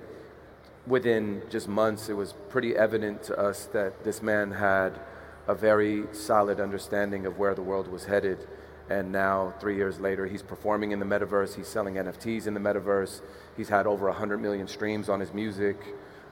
within 0.86 1.42
just 1.50 1.68
months, 1.68 2.08
it 2.08 2.14
was 2.14 2.34
pretty 2.48 2.76
evident 2.76 3.22
to 3.24 3.38
us 3.38 3.66
that 3.66 4.04
this 4.04 4.22
man 4.22 4.52
had 4.52 4.98
a 5.46 5.54
very 5.54 6.04
solid 6.12 6.60
understanding 6.60 7.26
of 7.26 7.38
where 7.38 7.54
the 7.54 7.62
world 7.62 7.88
was 7.88 8.04
headed. 8.04 8.46
And 8.90 9.12
now, 9.12 9.54
three 9.60 9.76
years 9.76 10.00
later, 10.00 10.26
he's 10.26 10.42
performing 10.42 10.92
in 10.92 10.98
the 10.98 11.04
metaverse. 11.04 11.54
He's 11.54 11.68
selling 11.68 11.94
NFTs 11.94 12.46
in 12.46 12.54
the 12.54 12.60
metaverse. 12.60 13.20
He's 13.56 13.68
had 13.68 13.86
over 13.86 14.06
100 14.06 14.38
million 14.38 14.66
streams 14.66 15.08
on 15.08 15.20
his 15.20 15.32
music. 15.34 15.76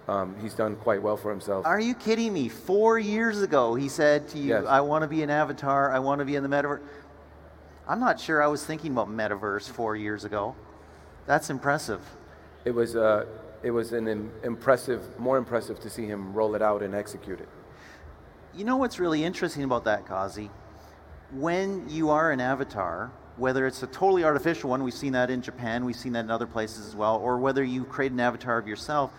Um, 0.09 0.37
he's 0.41 0.55
done 0.55 0.77
quite 0.77 1.03
well 1.03 1.17
for 1.17 1.31
himself. 1.31 1.67
Are 1.67 1.81
you 1.81 1.95
kidding 1.95 2.33
me? 2.33 2.49
Four 2.49 2.99
years 2.99 3.43
ago, 3.43 3.75
he 3.75 3.89
said 3.89 4.29
to 4.29 4.39
you, 4.39 4.51
yes. 4.51 4.65
I 4.67 4.81
want 4.81 5.03
to 5.03 5.09
be 5.09 5.23
an 5.23 5.31
avatar. 5.31 5.91
I 5.91 5.99
want 5.99 6.21
to 6.21 6.25
be 6.25 6.37
in 6.37 6.43
the 6.43 6.49
metaverse. 6.49 6.81
I'm 7.89 8.01
not 8.01 8.19
sure 8.19 8.43
I 8.43 8.47
was 8.47 8.65
thinking 8.65 8.93
about 8.93 9.09
metaverse 9.09 9.69
four 9.69 9.97
years 9.97 10.25
ago. 10.25 10.55
That's 11.27 11.51
impressive. 11.51 12.01
It 12.65 12.71
was, 12.71 12.97
uh, 12.97 13.27
it 13.63 13.71
was 13.71 13.93
an 13.93 14.09
Im- 14.09 14.33
impressive, 14.45 15.19
more 15.19 15.37
impressive 15.37 15.81
to 15.81 15.91
see 15.91 16.07
him 16.07 16.33
roll 16.33 16.55
it 16.55 16.63
out 16.63 16.83
and 16.83 16.95
execute 16.95 17.41
it. 17.41 17.49
You 18.55 18.65
know 18.65 18.77
what's 18.77 18.99
really 18.99 19.25
interesting 19.25 19.65
about 19.65 19.85
that, 19.85 20.07
Ghazi? 20.07 20.51
When 21.33 21.89
you 21.89 22.11
are 22.11 22.31
an 22.31 22.41
avatar, 22.41 23.11
whether 23.37 23.67
it's 23.67 23.83
a 23.83 23.87
totally 23.89 24.25
artificial 24.25 24.71
one, 24.71 24.83
we've 24.83 24.95
seen 24.95 25.13
that 25.13 25.31
in 25.31 25.43
Japan, 25.43 25.85
we've 25.85 25.97
seen 25.97 26.13
that 26.13 26.25
in 26.25 26.31
other 26.31 26.47
places 26.47 26.87
as 26.87 26.97
well, 26.97 27.17
or 27.17 27.39
whether 27.39 27.63
you 27.63 27.85
create 27.85 28.13
an 28.13 28.21
avatar 28.21 28.57
of 28.57 28.67
yourself, 28.67 29.13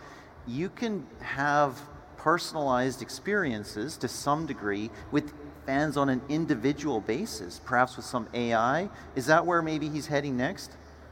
you 0.48 0.70
can 0.70 1.06
have 1.22 1.80
personalized 2.18 3.02
experiences 3.02 3.98
to 3.98 4.08
some 4.08 4.46
degree 4.46 4.90
with 5.12 5.34
fans 5.66 5.98
on 5.98 6.10
an 6.10 6.22
individual 6.30 7.02
basis, 7.02 7.60
perhaps 7.64 7.98
with 7.98 8.06
some 8.06 8.28
AI. 8.34 8.90
Is 9.16 9.26
that 9.28 9.46
where 9.46 9.62
maybe 9.62 9.90
he's 9.90 10.08
heading 10.08 10.38
next? 10.38 10.72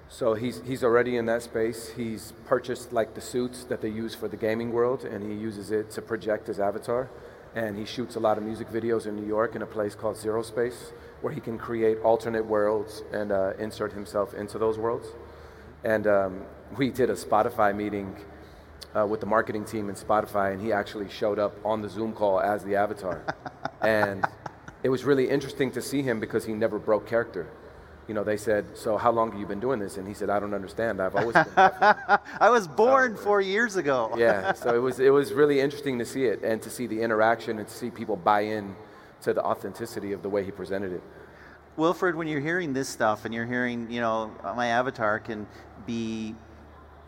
So 0.10 0.34
he's, 0.34 0.62
he's 0.66 0.84
already 0.84 1.18
in 1.18 1.26
that 1.26 1.42
space. 1.42 1.90
He's 1.90 2.34
purchased 2.46 2.94
like 2.94 3.16
the 3.16 3.22
suits 3.22 3.64
that 3.66 3.82
they 3.82 3.90
use 3.90 4.14
for 4.14 4.28
the 4.28 4.38
gaming 4.38 4.72
world, 4.72 5.04
and 5.04 5.24
he 5.24 5.38
uses 5.38 5.72
it 5.72 5.92
to 5.92 6.02
project 6.02 6.48
his 6.48 6.60
avatar. 6.60 7.10
And 7.56 7.78
he 7.78 7.86
shoots 7.86 8.16
a 8.16 8.20
lot 8.20 8.38
of 8.38 8.44
music 8.44 8.70
videos 8.70 9.08
in 9.08 9.16
New 9.16 9.26
York 9.26 9.56
in 9.56 9.62
a 9.62 9.66
place 9.66 9.96
called 9.96 10.18
Zero 10.18 10.44
Space, 10.44 10.92
where 11.22 11.34
he 11.34 11.40
can 11.40 11.58
create 11.58 11.98
alternate 12.00 12.46
worlds 12.46 13.04
and 13.14 13.32
uh, 13.32 13.54
insert 13.58 13.94
himself 13.94 14.34
into 14.34 14.60
those 14.60 14.78
worlds. 14.78 15.08
And 15.84 16.06
um, 16.06 16.42
we 16.78 16.92
did 16.92 17.10
a 17.10 17.14
Spotify 17.14 17.76
meeting 17.76 18.16
uh, 18.96 19.06
with 19.08 19.22
the 19.22 19.26
marketing 19.26 19.66
team 19.66 19.90
in 19.90 19.96
Spotify, 19.96 20.52
and 20.52 20.62
he 20.62 20.72
actually 20.74 21.10
showed 21.10 21.40
up 21.40 21.56
on 21.66 21.82
the 21.82 21.90
Zoom 21.90 22.14
call 22.14 22.42
as 22.42 22.64
the 22.64 22.76
avatar. 22.76 23.24
and 23.82 24.26
it 24.84 24.90
was 24.90 25.04
really 25.04 25.30
interesting 25.30 25.72
to 25.72 25.82
see 25.82 26.02
him 26.02 26.20
because 26.20 26.46
he 26.46 26.54
never 26.54 26.78
broke 26.78 27.08
character 27.08 27.48
you 28.08 28.14
know, 28.14 28.24
they 28.24 28.38
said, 28.38 28.66
"So 28.78 28.98
how 28.98 29.12
long 29.12 29.32
have 29.32 29.40
you 29.40 29.46
been 29.46 29.60
doing 29.60 29.80
this?" 29.80 29.98
And 29.98 30.08
he 30.08 30.14
said, 30.14 30.30
"I 30.30 30.40
don't 30.40 30.54
understand. 30.54 31.02
I've 31.02 31.16
always 31.16 31.34
been." 31.34 31.46
I 31.58 32.50
was 32.50 32.68
born 32.68 33.16
four 33.16 33.42
years 33.42 33.76
ago. 33.76 34.14
yeah, 34.18 34.54
so 34.54 34.76
it 34.76 34.80
was 34.80 35.00
it 35.00 35.12
was 35.12 35.34
really 35.34 35.60
interesting 35.60 35.98
to 36.00 36.06
see 36.06 36.26
it 36.26 36.44
and 36.44 36.62
to 36.62 36.70
see 36.70 36.88
the 36.88 37.02
interaction 37.02 37.60
and 37.60 37.68
to 37.68 37.74
see 37.74 37.90
people 37.90 38.16
buy 38.16 38.42
in 38.42 38.76
to 39.22 39.34
the 39.34 39.44
authenticity 39.44 40.12
of 40.12 40.22
the 40.22 40.30
way 40.30 40.44
he 40.44 40.52
presented 40.52 40.92
it. 40.92 41.02
Wilfred, 41.78 42.16
when 42.16 42.28
you're 42.28 42.42
hearing 42.42 42.74
this 42.74 42.88
stuff 42.88 43.26
and 43.26 43.34
you're 43.34 43.46
hearing, 43.46 43.92
you 43.92 44.00
know, 44.00 44.32
my 44.56 44.68
avatar 44.68 45.20
can 45.20 45.46
be 45.86 46.36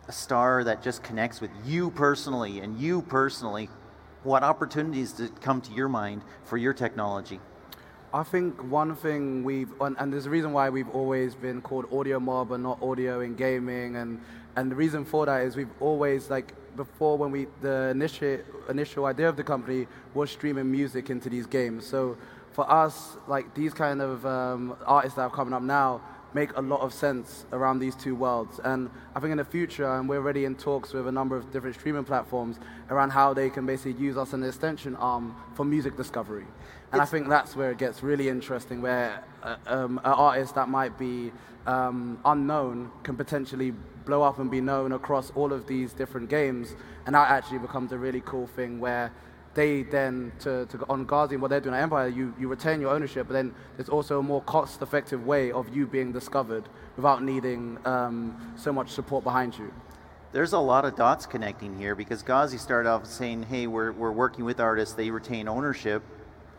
a 0.08 0.12
star 0.12 0.64
that 0.64 0.82
just 0.82 1.02
connects 1.02 1.40
with 1.40 1.50
you 1.64 1.90
personally 1.90 2.60
and 2.60 2.78
you 2.78 3.02
personally, 3.02 3.70
what 4.24 4.42
opportunities 4.42 5.12
did 5.12 5.40
come 5.40 5.60
to 5.60 5.72
your 5.72 5.88
mind 5.88 6.22
for 6.44 6.56
your 6.56 6.74
technology? 6.74 7.40
I 8.12 8.22
think 8.22 8.62
one 8.62 8.96
thing 8.96 9.44
we've, 9.44 9.68
and 9.82 10.10
there's 10.10 10.24
a 10.24 10.30
reason 10.30 10.54
why 10.54 10.70
we've 10.70 10.88
always 10.88 11.34
been 11.34 11.60
called 11.60 11.92
Audio 11.92 12.18
Mob 12.18 12.52
and 12.52 12.62
not 12.62 12.82
audio 12.82 13.20
in 13.20 13.34
gaming, 13.34 13.96
and, 13.96 14.18
and 14.56 14.70
the 14.72 14.76
reason 14.76 15.04
for 15.04 15.26
that 15.26 15.42
is 15.42 15.56
we've 15.56 15.68
always, 15.78 16.30
like, 16.30 16.54
before 16.74 17.18
when 17.18 17.30
we, 17.30 17.48
the 17.60 17.88
initial, 17.90 18.38
initial 18.70 19.04
idea 19.04 19.28
of 19.28 19.36
the 19.36 19.44
company 19.44 19.86
was 20.14 20.30
streaming 20.30 20.70
music 20.70 21.10
into 21.10 21.28
these 21.28 21.44
games. 21.44 21.86
So 21.86 22.16
for 22.52 22.70
us, 22.70 23.18
like, 23.26 23.54
these 23.54 23.74
kind 23.74 24.00
of 24.00 24.24
um, 24.24 24.74
artists 24.86 25.16
that 25.16 25.22
are 25.22 25.30
coming 25.30 25.52
up 25.52 25.62
now, 25.62 26.00
make 26.34 26.50
a 26.56 26.60
lot 26.60 26.80
of 26.80 26.92
sense 26.92 27.46
around 27.52 27.78
these 27.78 27.94
two 27.94 28.14
worlds. 28.14 28.60
And 28.62 28.90
I 29.14 29.20
think 29.20 29.32
in 29.32 29.38
the 29.38 29.44
future, 29.44 29.90
and 29.94 30.08
we're 30.08 30.18
already 30.18 30.44
in 30.44 30.54
talks 30.54 30.92
with 30.92 31.06
a 31.06 31.12
number 31.12 31.36
of 31.36 31.50
different 31.50 31.76
streaming 31.76 32.04
platforms 32.04 32.58
around 32.90 33.10
how 33.10 33.32
they 33.34 33.50
can 33.50 33.66
basically 33.66 34.00
use 34.02 34.16
us 34.16 34.28
as 34.28 34.34
an 34.34 34.44
extension 34.44 34.96
arm 34.96 35.34
for 35.54 35.64
music 35.64 35.96
discovery. 35.96 36.46
And 36.92 37.02
it's 37.02 37.10
I 37.10 37.10
think 37.10 37.28
that's 37.28 37.56
where 37.56 37.70
it 37.70 37.78
gets 37.78 38.02
really 38.02 38.28
interesting, 38.28 38.82
where 38.82 39.24
uh, 39.42 39.56
um, 39.66 39.98
an 39.98 40.12
artist 40.12 40.54
that 40.54 40.68
might 40.68 40.98
be 40.98 41.32
um, 41.66 42.18
unknown 42.24 42.90
can 43.02 43.16
potentially 43.16 43.72
blow 44.04 44.22
up 44.22 44.38
and 44.38 44.50
be 44.50 44.60
known 44.60 44.92
across 44.92 45.30
all 45.34 45.52
of 45.52 45.66
these 45.66 45.92
different 45.92 46.30
games. 46.30 46.74
And 47.06 47.14
that 47.14 47.30
actually 47.30 47.58
becomes 47.58 47.92
a 47.92 47.98
really 47.98 48.22
cool 48.22 48.46
thing 48.46 48.80
where 48.80 49.12
they 49.54 49.82
then, 49.82 50.32
to, 50.40 50.66
to 50.66 50.84
on 50.88 51.04
Guardian, 51.04 51.40
what 51.40 51.48
they're 51.48 51.60
doing 51.60 51.74
at 51.74 51.82
Empire, 51.82 52.08
you, 52.08 52.34
you 52.38 52.48
retain 52.48 52.80
your 52.80 52.90
ownership, 52.90 53.26
but 53.26 53.32
then 53.32 53.54
there's 53.76 53.88
also 53.88 54.20
a 54.20 54.22
more 54.22 54.42
cost 54.42 54.82
effective 54.82 55.26
way 55.26 55.50
of 55.52 55.74
you 55.74 55.86
being 55.86 56.12
discovered 56.12 56.68
without 56.96 57.22
needing 57.22 57.78
um, 57.84 58.54
so 58.56 58.72
much 58.72 58.90
support 58.90 59.24
behind 59.24 59.56
you. 59.58 59.72
There's 60.32 60.52
a 60.52 60.58
lot 60.58 60.84
of 60.84 60.94
dots 60.94 61.24
connecting 61.26 61.78
here 61.78 61.94
because 61.94 62.22
Ghazi 62.22 62.58
started 62.58 62.88
off 62.88 63.06
saying, 63.06 63.44
hey, 63.44 63.66
we're, 63.66 63.92
we're 63.92 64.12
working 64.12 64.44
with 64.44 64.60
artists, 64.60 64.94
they 64.94 65.10
retain 65.10 65.48
ownership 65.48 66.02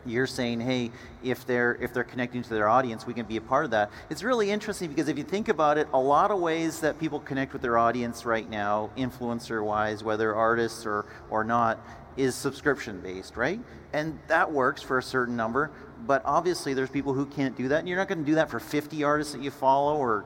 you're 0.06 0.26
saying, 0.26 0.60
hey, 0.60 0.90
if 1.22 1.46
they're 1.46 1.74
if 1.80 1.92
they're 1.92 2.04
connecting 2.04 2.42
to 2.42 2.50
their 2.50 2.68
audience, 2.68 3.06
we 3.06 3.14
can 3.14 3.26
be 3.26 3.36
a 3.36 3.40
part 3.40 3.64
of 3.64 3.70
that. 3.72 3.90
It's 4.08 4.22
really 4.22 4.50
interesting 4.50 4.88
because 4.88 5.08
if 5.08 5.18
you 5.18 5.24
think 5.24 5.48
about 5.48 5.78
it, 5.78 5.88
a 5.92 6.00
lot 6.00 6.30
of 6.30 6.40
ways 6.40 6.80
that 6.80 6.98
people 6.98 7.20
connect 7.20 7.52
with 7.52 7.62
their 7.62 7.76
audience 7.78 8.24
right 8.24 8.48
now, 8.48 8.90
influencer 8.96 9.64
wise, 9.64 10.02
whether 10.02 10.34
artists 10.34 10.86
or 10.86 11.06
or 11.28 11.44
not, 11.44 11.78
is 12.16 12.34
subscription 12.34 13.00
based, 13.00 13.36
right? 13.36 13.60
And 13.92 14.18
that 14.28 14.50
works 14.50 14.82
for 14.82 14.98
a 14.98 15.02
certain 15.02 15.36
number, 15.36 15.70
but 16.06 16.22
obviously 16.24 16.74
there's 16.74 16.90
people 16.90 17.12
who 17.12 17.26
can't 17.26 17.56
do 17.56 17.68
that, 17.68 17.80
and 17.80 17.88
you're 17.88 17.98
not 17.98 18.08
going 18.08 18.18
to 18.18 18.24
do 18.24 18.36
that 18.36 18.50
for 18.50 18.60
50 18.60 19.04
artists 19.04 19.32
that 19.32 19.42
you 19.42 19.50
follow 19.50 19.96
or 19.96 20.24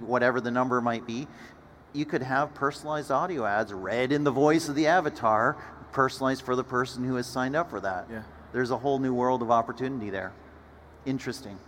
whatever 0.00 0.40
the 0.40 0.50
number 0.50 0.80
might 0.80 1.06
be. 1.06 1.26
You 1.92 2.04
could 2.04 2.22
have 2.22 2.54
personalized 2.54 3.10
audio 3.10 3.44
ads 3.44 3.72
read 3.72 4.12
in 4.12 4.24
the 4.24 4.30
voice 4.30 4.68
of 4.68 4.74
the 4.74 4.86
avatar, 4.86 5.56
personalized 5.92 6.42
for 6.42 6.56
the 6.56 6.64
person 6.64 7.04
who 7.04 7.16
has 7.16 7.26
signed 7.26 7.54
up 7.56 7.68
for 7.68 7.80
that. 7.80 8.06
Yeah 8.10 8.22
there's 8.52 8.70
a 8.70 8.76
whole 8.76 8.98
new 8.98 9.14
world 9.14 9.42
of 9.42 9.50
opportunity 9.50 10.10
there. 10.10 10.32
Interesting. 11.06 11.58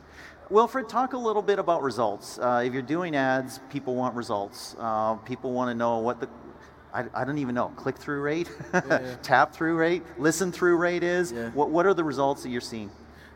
Wilfred, 0.50 0.88
talk 0.88 1.14
a 1.14 1.18
little 1.18 1.42
bit 1.42 1.58
about 1.58 1.82
results. 1.82 2.38
Uh, 2.38 2.62
if 2.64 2.72
you're 2.72 2.82
doing 2.82 3.16
ads, 3.16 3.60
people 3.70 3.94
want 3.94 4.14
results. 4.14 4.76
Uh, 4.78 5.14
people 5.14 5.52
want 5.52 5.70
to 5.70 5.74
know 5.74 5.98
what 5.98 6.20
the, 6.20 6.28
I, 6.92 7.04
I 7.14 7.24
don't 7.24 7.38
even 7.38 7.54
know, 7.54 7.68
click 7.76 7.96
through 7.96 8.20
rate, 8.20 8.50
yeah, 8.72 8.82
yeah. 8.88 9.16
tap 9.22 9.54
through 9.54 9.76
rate, 9.76 10.02
listen 10.18 10.52
through 10.52 10.76
rate 10.76 11.02
is. 11.02 11.32
Yeah. 11.32 11.50
What, 11.50 11.70
what 11.70 11.86
are 11.86 11.94
the 11.94 12.04
results 12.04 12.42
that 12.42 12.50
you're 12.50 12.60
seeing? 12.60 12.90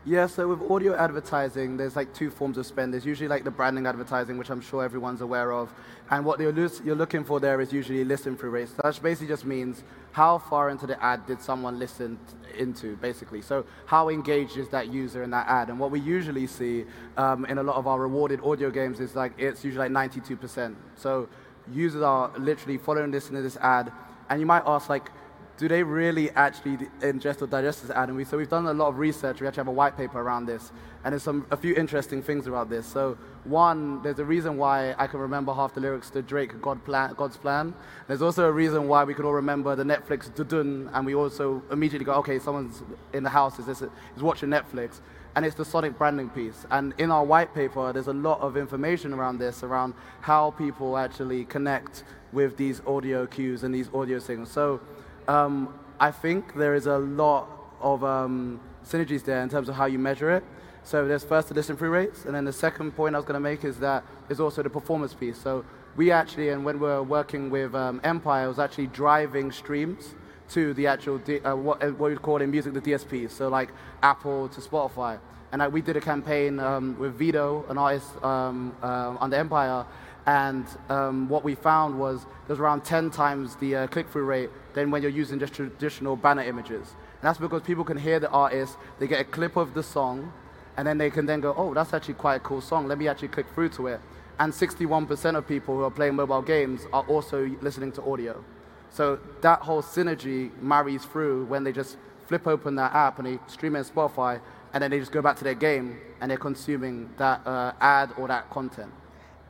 Yeah, 0.05 0.27
so 0.27 0.47
with 0.47 0.71
audio 0.71 0.95
advertising, 0.95 1.75
there's 1.75 1.97
like 1.97 2.13
two 2.13 2.29
forms 2.29 2.57
of 2.57 2.65
spend. 2.65 2.93
There's 2.93 3.05
usually 3.05 3.27
like 3.27 3.43
the 3.43 3.51
branding 3.51 3.85
advertising, 3.85 4.37
which 4.37 4.49
I'm 4.49 4.61
sure 4.61 4.81
everyone's 4.81 5.19
aware 5.19 5.51
of. 5.51 5.73
And 6.09 6.23
what 6.23 6.39
you're, 6.39 6.53
you're 6.53 6.95
looking 6.95 7.25
for 7.25 7.41
there 7.41 7.59
is 7.59 7.73
usually 7.73 8.05
listen 8.05 8.37
through 8.37 8.51
rates. 8.51 8.71
So 8.71 8.81
that 8.81 8.97
basically 9.03 9.27
just 9.27 9.43
means 9.43 9.83
how 10.13 10.37
far 10.37 10.69
into 10.69 10.87
the 10.87 11.01
ad 11.03 11.25
did 11.27 11.41
someone 11.41 11.79
listen 11.79 12.17
into, 12.57 12.95
basically. 12.95 13.41
So 13.41 13.65
how 13.87 14.07
engaged 14.07 14.55
is 14.55 14.69
that 14.69 14.87
user 14.87 15.21
in 15.21 15.31
that 15.31 15.47
ad? 15.49 15.67
And 15.67 15.77
what 15.77 15.91
we 15.91 15.99
usually 15.99 16.47
see 16.47 16.85
um, 17.17 17.43
in 17.45 17.57
a 17.57 17.63
lot 17.63 17.75
of 17.75 17.85
our 17.85 17.99
rewarded 17.99 18.39
audio 18.41 18.71
games 18.71 19.01
is 19.01 19.17
like 19.17 19.33
it's 19.37 19.65
usually 19.65 19.89
like 19.89 20.11
92%. 20.11 20.75
So 20.95 21.27
users 21.73 22.03
are 22.03 22.31
literally 22.37 22.77
following 22.77 23.11
this 23.11 23.29
into 23.29 23.41
this 23.41 23.57
ad. 23.57 23.91
And 24.29 24.39
you 24.39 24.45
might 24.45 24.63
ask 24.65 24.87
like, 24.87 25.11
do 25.59 25.67
they 25.67 25.83
really 25.83 26.31
actually 26.31 26.77
ingest 27.01 27.41
or 27.41 27.47
digest 27.47 27.81
this 27.81 27.91
ad? 27.91 28.07
And 28.07 28.17
we, 28.17 28.23
so 28.23 28.37
we've 28.37 28.49
done 28.49 28.65
a 28.67 28.73
lot 28.73 28.87
of 28.87 28.97
research. 28.97 29.41
We 29.41 29.47
actually 29.47 29.59
have 29.59 29.67
a 29.67 29.71
white 29.71 29.97
paper 29.97 30.21
around 30.21 30.45
this, 30.45 30.71
and 31.03 31.11
there's 31.11 31.23
some 31.23 31.45
a 31.51 31.57
few 31.57 31.75
interesting 31.75 32.23
things 32.23 32.47
about 32.47 32.69
this. 32.69 32.87
So 32.87 33.17
one, 33.43 34.01
there's 34.01 34.19
a 34.19 34.23
reason 34.23 34.55
why 34.55 34.95
I 34.97 35.05
can 35.05 35.19
remember 35.19 35.53
half 35.53 35.73
the 35.73 35.81
lyrics 35.81 36.09
to 36.11 36.21
Drake 36.21 36.61
God 36.61 36.83
plan, 36.85 37.13
God's 37.17 37.35
Plan. 37.35 37.73
There's 38.07 38.21
also 38.21 38.47
a 38.47 38.51
reason 38.51 38.87
why 38.87 39.03
we 39.03 39.13
could 39.13 39.25
all 39.25 39.33
remember 39.33 39.75
the 39.75 39.83
Netflix 39.83 40.31
Dudun, 40.31 40.89
and 40.93 41.05
we 41.05 41.13
also 41.13 41.61
immediately 41.71 42.05
go, 42.05 42.13
okay, 42.13 42.39
someone's 42.39 42.81
in 43.11 43.23
the 43.23 43.29
house 43.29 43.59
is, 43.59 43.65
this, 43.65 43.81
is 43.81 44.23
watching 44.23 44.47
Netflix. 44.47 45.01
And 45.35 45.45
it's 45.45 45.55
the 45.55 45.65
Sonic 45.65 45.97
branding 45.97 46.29
piece. 46.29 46.65
And 46.71 46.93
in 46.97 47.11
our 47.11 47.23
white 47.23 47.53
paper, 47.53 47.93
there's 47.93 48.07
a 48.07 48.13
lot 48.13 48.39
of 48.39 48.57
information 48.57 49.13
around 49.13 49.37
this, 49.37 49.61
around 49.61 49.93
how 50.21 50.51
people 50.51 50.97
actually 50.97 51.45
connect 51.45 52.03
with 52.31 52.57
these 52.57 52.81
audio 52.87 53.27
cues 53.27 53.63
and 53.63 53.73
these 53.75 53.89
audio 53.93 54.19
signals. 54.19 54.49
So 54.51 54.81
um, 55.29 55.73
I 55.99 56.11
think 56.11 56.55
there 56.55 56.73
is 56.73 56.87
a 56.87 56.97
lot 56.97 57.47
of 57.81 58.03
um, 58.03 58.59
synergies 58.83 59.23
there 59.23 59.41
in 59.43 59.49
terms 59.49 59.69
of 59.69 59.75
how 59.75 59.85
you 59.85 59.99
measure 59.99 60.31
it. 60.31 60.43
So 60.83 61.07
there's 61.07 61.23
first 61.23 61.49
the 61.49 61.53
listen 61.53 61.77
through 61.77 61.91
rates, 61.91 62.25
and 62.25 62.33
then 62.33 62.45
the 62.45 62.53
second 62.53 62.93
point 62.93 63.13
I 63.13 63.19
was 63.19 63.25
going 63.25 63.35
to 63.35 63.39
make 63.39 63.63
is 63.63 63.77
that 63.79 64.03
is 64.29 64.39
also 64.39 64.63
the 64.63 64.71
performance 64.71 65.13
piece. 65.13 65.37
So 65.37 65.63
we 65.95 66.09
actually, 66.09 66.49
and 66.49 66.65
when 66.65 66.79
we 66.79 66.89
are 66.89 67.03
working 67.03 67.51
with 67.51 67.75
um, 67.75 68.01
Empire, 68.03 68.47
was 68.47 68.57
actually 68.57 68.87
driving 68.87 69.51
streams 69.51 70.15
to 70.49 70.73
the 70.73 70.87
actual 70.87 71.19
D, 71.19 71.39
uh, 71.41 71.55
what, 71.55 71.83
uh, 71.83 71.89
what 71.89 72.09
we 72.09 72.17
call 72.17 72.41
in 72.41 72.49
music 72.49 72.73
the 72.73 72.81
DSPs. 72.81 73.29
So 73.29 73.49
like 73.49 73.69
Apple 74.01 74.49
to 74.49 74.61
Spotify, 74.61 75.19
and 75.51 75.61
uh, 75.61 75.69
we 75.71 75.81
did 75.81 75.95
a 75.95 76.01
campaign 76.01 76.59
um, 76.59 76.97
with 76.97 77.13
Vito, 77.15 77.65
an 77.69 77.77
artist 77.77 78.09
um, 78.23 78.75
uh, 78.81 79.15
on 79.19 79.29
the 79.29 79.37
Empire, 79.37 79.85
and 80.25 80.65
um, 80.89 81.29
what 81.29 81.43
we 81.43 81.55
found 81.55 81.99
was 81.99 82.25
there's 82.47 82.59
around 82.59 82.83
10 82.83 83.09
times 83.09 83.55
the 83.55 83.75
uh, 83.75 83.87
click-through 83.87 84.25
rate 84.25 84.49
than 84.73 84.91
when 84.91 85.01
you're 85.01 85.11
using 85.11 85.39
just 85.39 85.53
traditional 85.53 86.15
banner 86.15 86.43
images. 86.43 86.95
And 87.21 87.27
that's 87.27 87.39
because 87.39 87.61
people 87.63 87.83
can 87.83 87.97
hear 87.97 88.19
the 88.19 88.29
artist, 88.29 88.77
they 88.99 89.07
get 89.07 89.19
a 89.19 89.23
clip 89.23 89.55
of 89.55 89.73
the 89.73 89.83
song, 89.83 90.31
and 90.77 90.87
then 90.87 90.97
they 90.97 91.09
can 91.09 91.25
then 91.25 91.41
go, 91.41 91.53
oh, 91.57 91.73
that's 91.73 91.93
actually 91.93 92.13
quite 92.13 92.35
a 92.35 92.39
cool 92.39 92.61
song. 92.61 92.87
Let 92.87 92.97
me 92.97 93.07
actually 93.07 93.29
click 93.29 93.47
through 93.53 93.69
to 93.69 93.87
it. 93.87 94.01
And 94.39 94.53
61% 94.53 95.35
of 95.35 95.47
people 95.47 95.75
who 95.75 95.83
are 95.83 95.91
playing 95.91 96.15
mobile 96.15 96.41
games 96.41 96.87
are 96.93 97.03
also 97.03 97.49
listening 97.61 97.91
to 97.93 98.03
audio. 98.03 98.43
So 98.89 99.19
that 99.41 99.59
whole 99.61 99.81
synergy 99.81 100.57
marries 100.61 101.03
through 101.03 101.45
when 101.45 101.63
they 101.63 101.71
just 101.71 101.97
flip 102.27 102.47
open 102.47 102.75
that 102.75 102.93
app 102.93 103.19
and 103.19 103.27
they 103.27 103.39
stream 103.47 103.75
it 103.75 103.79
on 103.79 103.85
Spotify, 103.85 104.39
and 104.73 104.83
then 104.83 104.91
they 104.91 104.99
just 104.99 105.11
go 105.11 105.21
back 105.21 105.35
to 105.37 105.43
their 105.43 105.55
game 105.55 105.99
and 106.21 106.29
they're 106.29 106.37
consuming 106.37 107.09
that 107.17 107.45
uh, 107.45 107.73
ad 107.81 108.11
or 108.17 108.27
that 108.27 108.49
content. 108.49 108.91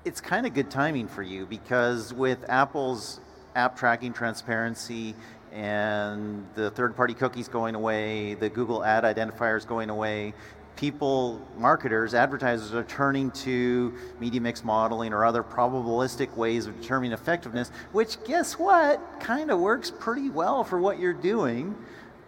It's 0.10 0.22
kind 0.22 0.48
of 0.48 0.56
good 0.56 0.72
timing 0.72 1.08
for 1.08 1.22
you 1.22 1.46
because 1.46 2.16
with 2.16 2.44
Apple's 2.50 3.22
app 3.54 3.78
tracking 3.78 4.12
transparency 4.12 5.14
and 5.52 6.48
the 6.56 6.72
third 6.72 6.96
party 6.96 7.14
cookies 7.14 7.48
going 7.48 7.76
away, 7.76 8.34
the 8.34 8.50
Google 8.50 8.84
ad 8.84 9.04
identifiers 9.04 9.68
going 9.68 9.92
away, 9.92 10.34
people, 10.76 11.40
marketers, 11.60 12.16
advertisers 12.16 12.74
are 12.74 12.86
turning 12.86 13.30
to 13.46 13.94
media 14.20 14.42
mix 14.42 14.64
modeling 14.64 15.14
or 15.14 15.26
other 15.26 15.44
probabilistic 15.44 16.36
ways 16.36 16.66
of 16.66 16.82
determining 16.82 17.12
effectiveness, 17.12 17.70
which 17.92 18.18
guess 18.24 18.54
what? 18.54 19.00
Kind 19.20 19.52
of 19.52 19.60
works 19.60 19.92
pretty 20.00 20.32
well 20.32 20.64
for 20.64 20.80
what 20.80 20.98
you're 20.98 21.14
doing. 21.14 21.76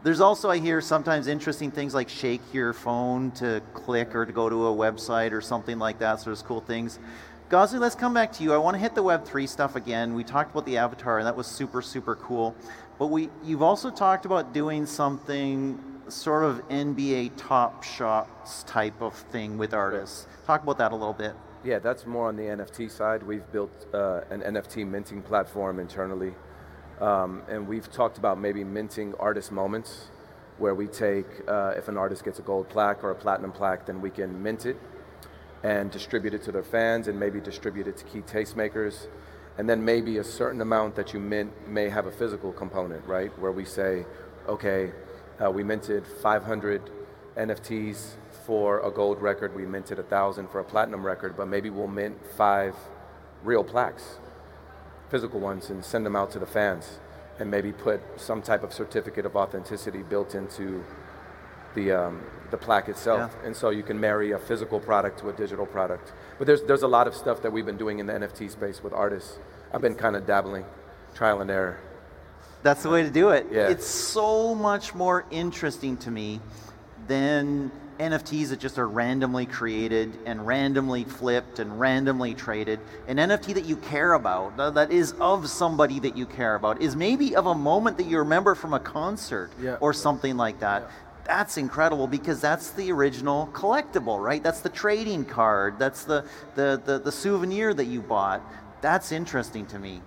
There's 0.03 0.19
also, 0.19 0.49
I 0.51 0.57
hear 0.57 0.81
sometimes 0.81 1.25
interesting 1.25 1.71
things 1.71 1.95
like 1.95 2.09
shake 2.09 2.41
your 2.53 2.73
phone 2.73 3.31
to 3.31 3.61
click 3.73 4.15
or 4.15 4.25
to 4.25 4.31
go 4.31 4.49
to 4.49 4.67
a 4.67 4.75
website 4.75 5.31
or 5.31 5.41
something 5.41 5.77
like 5.79 5.99
that. 5.99 6.19
So 6.19 6.25
there's 6.25 6.41
cool 6.41 6.61
things 6.61 6.99
Gosling, 7.51 7.81
let's 7.81 7.95
come 7.95 8.13
back 8.13 8.31
to 8.31 8.43
you. 8.43 8.53
I 8.53 8.57
want 8.57 8.75
to 8.75 8.79
hit 8.79 8.95
the 8.95 9.03
Web3 9.03 9.45
stuff 9.45 9.75
again. 9.75 10.13
We 10.13 10.23
talked 10.23 10.51
about 10.51 10.65
the 10.65 10.77
avatar, 10.77 11.17
and 11.17 11.27
that 11.27 11.35
was 11.35 11.47
super, 11.47 11.81
super 11.81 12.15
cool. 12.15 12.55
But 12.97 13.07
we, 13.07 13.27
you've 13.43 13.61
also 13.61 13.91
talked 13.91 14.25
about 14.25 14.53
doing 14.53 14.85
something 14.85 15.77
sort 16.07 16.45
of 16.45 16.65
NBA 16.69 17.33
Top 17.35 17.83
Shots 17.83 18.63
type 18.63 19.01
of 19.01 19.13
thing 19.13 19.57
with 19.57 19.73
artists. 19.73 20.27
Talk 20.47 20.63
about 20.63 20.77
that 20.77 20.93
a 20.93 20.95
little 20.95 21.11
bit. 21.11 21.33
Yeah, 21.61 21.79
that's 21.79 22.05
more 22.05 22.29
on 22.29 22.37
the 22.37 22.43
NFT 22.43 22.89
side. 22.89 23.21
We've 23.21 23.51
built 23.51 23.85
uh, 23.93 24.21
an 24.29 24.39
NFT 24.43 24.87
minting 24.87 25.21
platform 25.21 25.81
internally. 25.81 26.33
Um, 27.01 27.41
and 27.49 27.67
we've 27.67 27.91
talked 27.91 28.17
about 28.17 28.39
maybe 28.39 28.63
minting 28.63 29.13
artist 29.19 29.51
moments 29.51 30.05
where 30.57 30.73
we 30.73 30.87
take, 30.87 31.27
uh, 31.49 31.73
if 31.75 31.89
an 31.89 31.97
artist 31.97 32.23
gets 32.23 32.39
a 32.39 32.43
gold 32.43 32.69
plaque 32.69 33.03
or 33.03 33.11
a 33.11 33.15
platinum 33.15 33.51
plaque, 33.51 33.87
then 33.87 33.99
we 33.99 34.09
can 34.09 34.41
mint 34.41 34.65
it 34.65 34.77
and 35.63 35.91
distribute 35.91 36.33
it 36.33 36.43
to 36.43 36.51
their 36.51 36.63
fans 36.63 37.07
and 37.07 37.19
maybe 37.19 37.39
distribute 37.39 37.87
it 37.87 37.97
to 37.97 38.03
key 38.05 38.21
tastemakers. 38.21 39.07
And 39.57 39.69
then 39.69 39.83
maybe 39.83 40.17
a 40.17 40.23
certain 40.23 40.61
amount 40.61 40.95
that 40.95 41.13
you 41.13 41.19
mint 41.19 41.51
may 41.67 41.89
have 41.89 42.05
a 42.05 42.11
physical 42.11 42.51
component, 42.51 43.05
right? 43.05 43.37
Where 43.39 43.51
we 43.51 43.65
say, 43.65 44.05
okay, 44.47 44.91
uh, 45.43 45.51
we 45.51 45.63
minted 45.63 46.05
500 46.07 46.89
NFTs 47.37 48.11
for 48.45 48.79
a 48.85 48.91
gold 48.91 49.21
record, 49.21 49.55
we 49.55 49.65
minted 49.65 49.99
a 49.99 50.03
thousand 50.03 50.49
for 50.49 50.59
a 50.59 50.63
platinum 50.63 51.05
record, 51.05 51.37
but 51.37 51.47
maybe 51.47 51.69
we'll 51.69 51.87
mint 51.87 52.17
five 52.35 52.75
real 53.43 53.63
plaques, 53.63 54.19
physical 55.09 55.39
ones, 55.39 55.69
and 55.69 55.83
send 55.83 56.05
them 56.05 56.15
out 56.15 56.31
to 56.31 56.39
the 56.39 56.45
fans, 56.45 56.99
and 57.39 57.49
maybe 57.49 57.71
put 57.71 58.01
some 58.17 58.41
type 58.41 58.63
of 58.63 58.73
certificate 58.73 59.25
of 59.25 59.35
authenticity 59.35 60.03
built 60.03 60.35
into 60.35 60.83
the 61.75 61.91
um, 61.91 62.21
the 62.51 62.57
plaque 62.57 62.89
itself. 62.89 63.35
Yeah. 63.39 63.47
And 63.47 63.55
so 63.55 63.69
you 63.69 63.83
can 63.83 63.99
marry 63.99 64.31
a 64.31 64.39
physical 64.39 64.79
product 64.79 65.19
to 65.19 65.29
a 65.29 65.33
digital 65.33 65.65
product. 65.65 66.11
But 66.37 66.47
there's 66.47 66.63
there's 66.63 66.83
a 66.83 66.87
lot 66.87 67.07
of 67.07 67.15
stuff 67.15 67.41
that 67.41 67.51
we've 67.51 67.65
been 67.65 67.77
doing 67.77 67.99
in 67.99 68.05
the 68.05 68.13
NFT 68.13 68.51
space 68.51 68.83
with 68.83 68.93
artists. 68.93 69.39
I've 69.73 69.81
been 69.81 69.95
kind 69.95 70.15
of 70.15 70.27
dabbling, 70.27 70.65
trial 71.15 71.41
and 71.41 71.49
error. 71.49 71.79
That's 72.63 72.83
the 72.83 72.89
way 72.89 73.03
to 73.03 73.09
do 73.09 73.29
it. 73.29 73.47
Yeah. 73.51 73.69
It's 73.69 73.87
so 73.87 74.53
much 74.53 74.93
more 74.93 75.25
interesting 75.31 75.97
to 75.97 76.11
me 76.11 76.39
than 77.07 77.71
NFTs 78.01 78.49
that 78.49 78.59
just 78.59 78.79
are 78.79 78.87
randomly 78.87 79.45
created 79.45 80.17
and 80.25 80.45
randomly 80.45 81.03
flipped 81.03 81.59
and 81.59 81.79
randomly 81.79 82.33
traded. 82.33 82.79
An 83.07 83.17
NFT 83.17 83.53
that 83.53 83.65
you 83.65 83.77
care 83.77 84.13
about, 84.13 84.57
that 84.75 84.91
is 84.91 85.13
of 85.19 85.49
somebody 85.49 85.99
that 85.99 86.17
you 86.17 86.25
care 86.25 86.55
about, 86.55 86.81
is 86.81 86.95
maybe 86.95 87.35
of 87.35 87.45
a 87.45 87.55
moment 87.55 87.97
that 87.97 88.07
you 88.07 88.17
remember 88.17 88.55
from 88.55 88.73
a 88.73 88.79
concert 88.79 89.51
yeah. 89.61 89.77
or 89.79 89.93
something 89.93 90.35
like 90.35 90.59
that. 90.59 90.83
Yeah. 90.83 90.89
That's 91.31 91.55
incredible 91.55 92.07
because 92.07 92.41
that's 92.41 92.71
the 92.71 92.91
original 92.91 93.47
collectible, 93.53 94.21
right? 94.21 94.43
That's 94.43 94.59
the 94.59 94.67
trading 94.67 95.23
card. 95.23 95.79
That's 95.79 96.03
the, 96.03 96.25
the, 96.55 96.81
the, 96.83 96.99
the 96.99 97.11
souvenir 97.11 97.73
that 97.73 97.85
you 97.85 98.01
bought. 98.01 98.41
That's 98.81 99.13
interesting 99.13 99.65
to 99.67 99.79
me. 99.79 100.01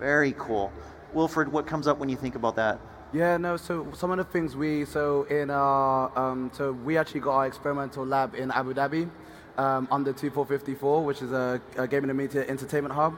Very 0.00 0.34
cool. 0.36 0.72
Wilfred, 1.12 1.52
what 1.52 1.68
comes 1.68 1.86
up 1.86 1.98
when 1.98 2.08
you 2.08 2.16
think 2.16 2.34
about 2.34 2.56
that? 2.56 2.80
Yeah, 3.12 3.36
no. 3.36 3.56
So 3.56 3.86
some 3.94 4.10
of 4.10 4.18
the 4.18 4.24
things 4.24 4.56
we 4.56 4.84
so 4.86 5.22
in 5.30 5.50
our 5.50 6.10
um, 6.18 6.50
so 6.52 6.72
we 6.72 6.98
actually 6.98 7.20
got 7.20 7.34
our 7.36 7.46
experimental 7.46 8.04
lab 8.04 8.34
in 8.34 8.50
Abu 8.50 8.74
Dhabi 8.74 9.08
um, 9.56 9.86
under 9.92 10.12
twofour54, 10.12 11.04
which 11.04 11.22
is 11.22 11.30
a, 11.30 11.60
a 11.76 11.86
gaming 11.86 12.10
and 12.10 12.18
media 12.18 12.44
entertainment 12.48 12.92
hub. 12.92 13.14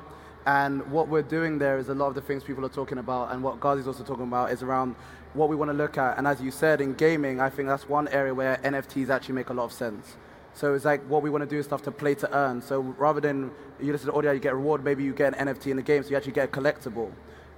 And 0.46 0.90
what 0.92 1.08
we're 1.08 1.22
doing 1.22 1.58
there 1.58 1.76
is 1.78 1.88
a 1.88 1.94
lot 1.94 2.06
of 2.08 2.14
the 2.14 2.20
things 2.20 2.44
people 2.44 2.64
are 2.64 2.70
talking 2.70 2.98
about, 2.98 3.32
and 3.32 3.42
what 3.42 3.60
Ghazi's 3.60 3.86
also 3.86 4.04
talking 4.04 4.24
about 4.24 4.52
is 4.52 4.62
around 4.62 4.94
what 5.34 5.48
we 5.48 5.56
want 5.56 5.70
to 5.70 5.76
look 5.76 5.98
at. 5.98 6.16
And 6.18 6.26
as 6.26 6.40
you 6.40 6.50
said, 6.50 6.80
in 6.80 6.94
gaming, 6.94 7.40
I 7.40 7.50
think 7.50 7.68
that's 7.68 7.88
one 7.88 8.06
area 8.08 8.32
where 8.32 8.56
NFTs 8.58 9.10
actually 9.10 9.34
make 9.34 9.50
a 9.50 9.52
lot 9.52 9.64
of 9.64 9.72
sense. 9.72 10.16
So 10.54 10.72
it's 10.74 10.84
like 10.84 11.02
what 11.08 11.22
we 11.22 11.30
want 11.30 11.42
to 11.42 11.50
do 11.50 11.58
is 11.58 11.66
stuff 11.66 11.82
to 11.82 11.90
play 11.90 12.14
to 12.14 12.34
earn. 12.34 12.62
So 12.62 12.80
rather 12.80 13.20
than 13.20 13.50
you 13.80 13.92
listen 13.92 14.08
to 14.10 14.16
audio, 14.16 14.32
you 14.32 14.40
get 14.40 14.52
a 14.52 14.56
reward, 14.56 14.84
maybe 14.84 15.02
you 15.02 15.12
get 15.12 15.38
an 15.38 15.48
NFT 15.48 15.66
in 15.66 15.76
the 15.76 15.82
game, 15.82 16.02
so 16.02 16.10
you 16.10 16.16
actually 16.16 16.32
get 16.32 16.48
a 16.48 16.52
collectible 16.52 17.10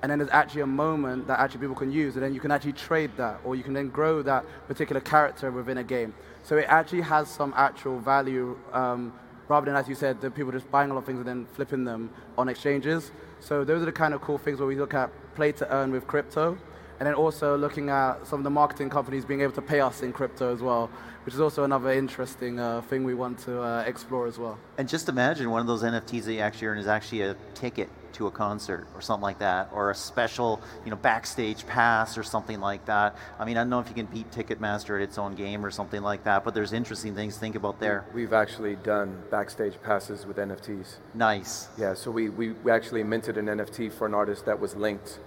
and 0.03 0.11
then 0.11 0.19
there's 0.19 0.31
actually 0.31 0.61
a 0.61 0.67
moment 0.67 1.27
that 1.27 1.41
actually 1.41 1.61
people 1.61 1.75
can 1.75 1.91
use, 1.91 2.15
and 2.15 2.23
then 2.23 2.33
you 2.33 2.41
can 2.41 2.51
actually 2.51 2.73
trade 2.73 3.11
that, 3.17 3.41
or 3.45 3.57
you 3.57 3.65
can 3.65 3.75
then 3.75 3.89
grow 3.89 4.23
that 4.23 4.45
particular 4.69 5.01
character 5.01 5.51
within 5.51 5.79
a 5.79 5.85
game. 5.85 6.15
So 6.45 6.57
it 6.57 6.67
actually 6.69 7.01
has 7.01 7.29
some 7.29 7.53
actual 7.57 7.99
value, 7.99 8.57
um, 8.73 9.13
rather 9.49 9.67
than, 9.67 9.77
as 9.77 9.89
you 9.89 9.95
said, 9.95 10.21
the 10.21 10.31
people 10.31 10.53
just 10.53 10.71
buying 10.71 10.91
a 10.91 10.95
lot 10.95 11.01
of 11.01 11.07
things 11.07 11.19
and 11.19 11.27
then 11.27 11.47
flipping 11.55 11.85
them 11.85 12.11
on 12.37 12.49
exchanges. 12.49 13.11
So 13.41 13.65
those 13.65 13.83
are 13.83 13.87
the 13.87 13.93
kind 13.93 14.15
of 14.15 14.21
cool 14.21 14.39
things 14.39 14.59
where 14.59 14.69
we 14.69 14.77
look 14.77 14.95
at 14.95 15.11
play 15.35 15.53
to 15.53 15.73
earn 15.73 15.93
with 15.93 16.07
crypto, 16.07 16.59
and 16.99 17.07
then 17.07 17.15
also 17.15 17.57
looking 17.57 17.91
at 17.91 18.27
some 18.27 18.41
of 18.41 18.45
the 18.45 18.51
marketing 18.51 18.91
companies 18.91 19.25
being 19.25 19.41
able 19.41 19.53
to 19.53 19.63
pay 19.63 19.81
us 19.81 20.03
in 20.03 20.13
crypto 20.13 20.53
as 20.53 20.61
well, 20.61 20.91
which 21.25 21.35
is 21.35 21.41
also 21.41 21.65
another 21.65 21.93
interesting 21.93 22.59
uh, 22.59 22.81
thing 22.83 23.05
we 23.05 23.15
want 23.15 23.39
to 23.41 23.63
uh, 23.63 23.85
explore 23.87 24.27
as 24.27 24.39
well. 24.39 24.59
And 24.79 24.89
just 24.89 25.09
imagine 25.09 25.51
one 25.51 25.61
of 25.61 25.67
those 25.67 25.83
NFTs 25.83 26.25
that 26.25 26.33
you 26.33 26.41
actually 26.41 26.69
earn 26.69 26.79
is 26.79 26.89
actually 26.89 27.23
a 27.23 27.37
ticket 27.55 27.89
to 28.15 28.27
a 28.27 28.31
concert 28.31 28.87
or 28.95 29.01
something 29.01 29.23
like 29.23 29.39
that, 29.39 29.71
or 29.73 29.91
a 29.91 29.95
special, 29.95 30.61
you 30.85 30.91
know, 30.91 30.97
backstage 30.97 31.67
pass 31.67 32.19
or 32.19 32.23
something 32.23 32.61
like 32.61 32.85
that. 32.87 33.17
I 33.39 33.45
mean, 33.45 33.57
I 33.57 33.61
don't 33.61 33.71
know 33.71 33.81
if 33.81 33.89
you 33.89 33.95
can 33.95 34.07
beat 34.07 34.31
Ticketmaster 34.31 34.97
at 34.97 35.03
its 35.03 35.19
own 35.19 35.35
game 35.35 35.65
or 35.65 35.71
something 35.71 36.03
like 36.03 36.25
that, 36.25 36.45
but 36.45 36.55
there's 36.55 36.73
interesting 36.73 37.15
things 37.15 37.35
to 37.35 37.41
think 37.41 37.55
about 37.55 37.81
there. 37.81 38.05
We've 38.15 38.33
actually 38.33 38.77
done 38.77 39.23
backstage 39.31 39.75
passes 39.83 40.27
with 40.27 40.37
NFTs. 40.37 40.97
Nice. 41.15 41.69
Yeah, 41.77 41.95
so 41.95 42.11
we, 42.11 42.29
we 42.29 42.53
we 42.53 42.71
actually 42.71 43.03
minted 43.03 43.37
an 43.37 43.47
NFT 43.47 43.93
for 43.93 44.07
an 44.07 44.15
artist 44.15 44.47
that 44.47 44.59
was 44.59 44.75
linked 44.75 45.19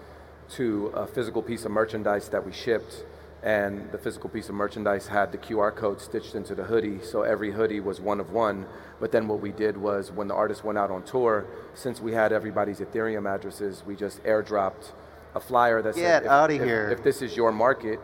to 0.52 0.88
a 0.88 1.08
physical 1.08 1.42
piece 1.42 1.66
of 1.66 1.72
merchandise 1.72 2.30
that 2.30 2.46
we 2.46 2.52
shipped 2.52 3.06
and 3.44 3.92
the 3.92 3.98
physical 3.98 4.30
piece 4.30 4.50
of 4.50 4.56
merchandise 4.56 5.08
had 5.08 5.32
the 5.32 5.38
QR 5.38 5.76
code 5.76 6.00
stitched 6.00 6.36
into 6.36 6.54
the 6.54 6.64
hoodie, 6.64 7.00
so 7.02 7.24
every 7.24 7.52
hoodie 7.52 7.80
was 7.80 8.00
one 8.00 8.20
of 8.20 8.32
one. 8.32 8.66
But 9.00 9.12
then 9.12 9.28
what 9.28 9.40
we 9.42 9.52
did 9.52 9.78
was 9.78 10.12
when 10.12 10.28
the 10.28 10.36
artist 10.36 10.64
went 10.64 10.78
out 10.78 10.92
on 10.92 11.04
tour, 11.04 11.46
since 11.74 12.00
we 12.00 12.14
had 12.14 12.32
everybody's 12.32 12.80
Ethereum 12.80 13.28
addresses, 13.34 13.84
we 13.86 13.96
just 13.96 14.24
airdropped 14.24 14.92
a 15.34 15.40
flyer 15.40 15.82
that 15.82 15.96
Get 15.96 16.24
said, 16.24 16.28
out 16.28 16.52
of 16.52 16.62
here. 16.62 16.90
if 16.92 17.04
this 17.04 17.22
is 17.22 17.36
your 17.36 17.52
market 17.52 18.00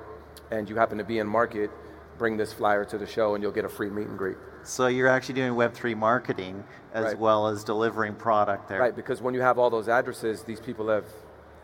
and 0.49 0.67
you 0.69 0.75
happen 0.75 0.97
to 0.97 1.03
be 1.03 1.19
in 1.19 1.27
market, 1.27 1.69
bring 2.17 2.37
this 2.37 2.51
flyer 2.51 2.83
to 2.85 2.97
the 2.97 3.05
show 3.05 3.35
and 3.35 3.43
you'll 3.43 3.51
get 3.51 3.65
a 3.65 3.69
free 3.69 3.89
meet 3.91 4.07
and 4.07 4.17
greet. 4.17 4.37
So 4.63 4.87
you're 4.87 5.07
actually 5.07 5.35
doing 5.35 5.53
Web3 5.53 5.95
marketing 5.95 6.63
as 6.93 7.05
Right. 7.05 7.19
well 7.19 7.47
as 7.47 7.63
delivering 7.63 8.15
product 8.15 8.69
there. 8.69 8.79
Right, 8.79 8.95
because 8.95 9.21
when 9.21 9.33
you 9.35 9.41
have 9.41 9.59
all 9.59 9.69
those 9.69 9.87
addresses, 9.87 10.41
these 10.43 10.59
people 10.59 10.87
have 10.89 11.05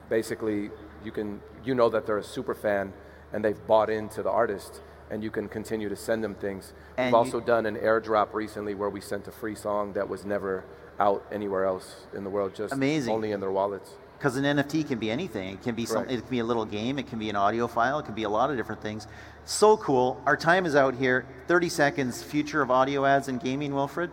basically 0.09 0.69
you 1.03 1.11
can 1.11 1.41
you 1.63 1.73
know 1.73 1.89
that 1.89 2.05
they're 2.05 2.17
a 2.17 2.23
super 2.23 2.53
fan 2.53 2.93
and 3.33 3.43
they've 3.43 3.67
bought 3.67 3.89
into 3.89 4.23
the 4.23 4.29
artist 4.29 4.81
and 5.09 5.23
you 5.23 5.29
can 5.29 5.47
continue 5.47 5.89
to 5.89 5.95
send 5.95 6.23
them 6.23 6.33
things. 6.35 6.73
And 6.97 7.07
We've 7.07 7.15
also 7.15 7.39
done 7.39 7.65
an 7.65 7.75
airdrop 7.75 8.33
recently 8.33 8.73
where 8.73 8.89
we 8.89 9.01
sent 9.01 9.27
a 9.27 9.31
free 9.31 9.55
song 9.55 9.93
that 9.93 10.07
was 10.07 10.25
never 10.25 10.63
out 10.99 11.25
anywhere 11.31 11.65
else 11.65 12.07
in 12.15 12.23
the 12.23 12.29
world, 12.29 12.55
just 12.55 12.73
Amazing. 12.73 13.13
only 13.13 13.31
in 13.31 13.39
their 13.39 13.51
wallets. 13.51 13.91
Because 14.17 14.37
an 14.37 14.45
NFT 14.45 14.87
can 14.87 14.99
be 14.99 15.11
anything. 15.11 15.49
It 15.55 15.61
can 15.61 15.75
be 15.75 15.85
some, 15.85 16.03
Right. 16.03 16.11
it 16.11 16.21
can 16.21 16.29
be 16.29 16.39
a 16.39 16.45
little 16.45 16.65
game. 16.65 16.97
It 16.97 17.07
can 17.07 17.19
be 17.19 17.29
an 17.29 17.35
audio 17.35 17.67
file. 17.67 17.99
It 17.99 18.05
can 18.05 18.15
be 18.15 18.23
a 18.23 18.29
lot 18.29 18.49
of 18.49 18.55
different 18.57 18.81
things. 18.81 19.05
So 19.43 19.75
cool. 19.75 20.21
Our 20.25 20.37
time 20.37 20.65
is 20.65 20.75
out 20.75 20.95
here. 20.95 21.25
30 21.47 21.67
seconds. 21.67 22.23
Future 22.23 22.61
of 22.61 22.71
audio 22.71 23.05
ads 23.05 23.27
and 23.27 23.41
gaming, 23.41 23.73
Wilfred. 23.73 24.09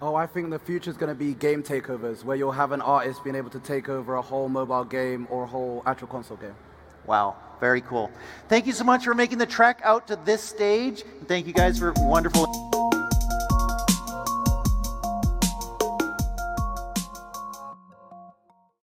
Oh, 0.00 0.14
I 0.14 0.26
think 0.26 0.48
the 0.48 0.58
future 0.58 0.90
is 0.90 0.96
going 0.96 1.10
to 1.10 1.14
be 1.14 1.34
game 1.34 1.62
takeovers, 1.62 2.24
where 2.24 2.34
you'll 2.36 2.52
have 2.52 2.72
an 2.72 2.80
artist 2.80 3.22
being 3.22 3.36
able 3.36 3.50
to 3.50 3.60
take 3.60 3.90
over 3.90 4.14
a 4.14 4.22
whole 4.22 4.48
mobile 4.48 4.84
game 4.84 5.28
or 5.30 5.44
a 5.44 5.46
whole 5.46 5.82
actual 5.84 6.08
console 6.08 6.38
game. 6.38 6.54
Wow, 7.10 7.34
very 7.58 7.80
cool. 7.80 8.08
Thank 8.48 8.68
you 8.68 8.72
so 8.72 8.84
much 8.84 9.02
for 9.02 9.14
making 9.14 9.38
the 9.38 9.46
trek 9.46 9.80
out 9.82 10.06
to 10.06 10.16
this 10.24 10.40
stage. 10.40 11.02
Thank 11.26 11.48
you 11.48 11.52
guys 11.52 11.76
for 11.76 11.92
wonderful. 11.96 12.46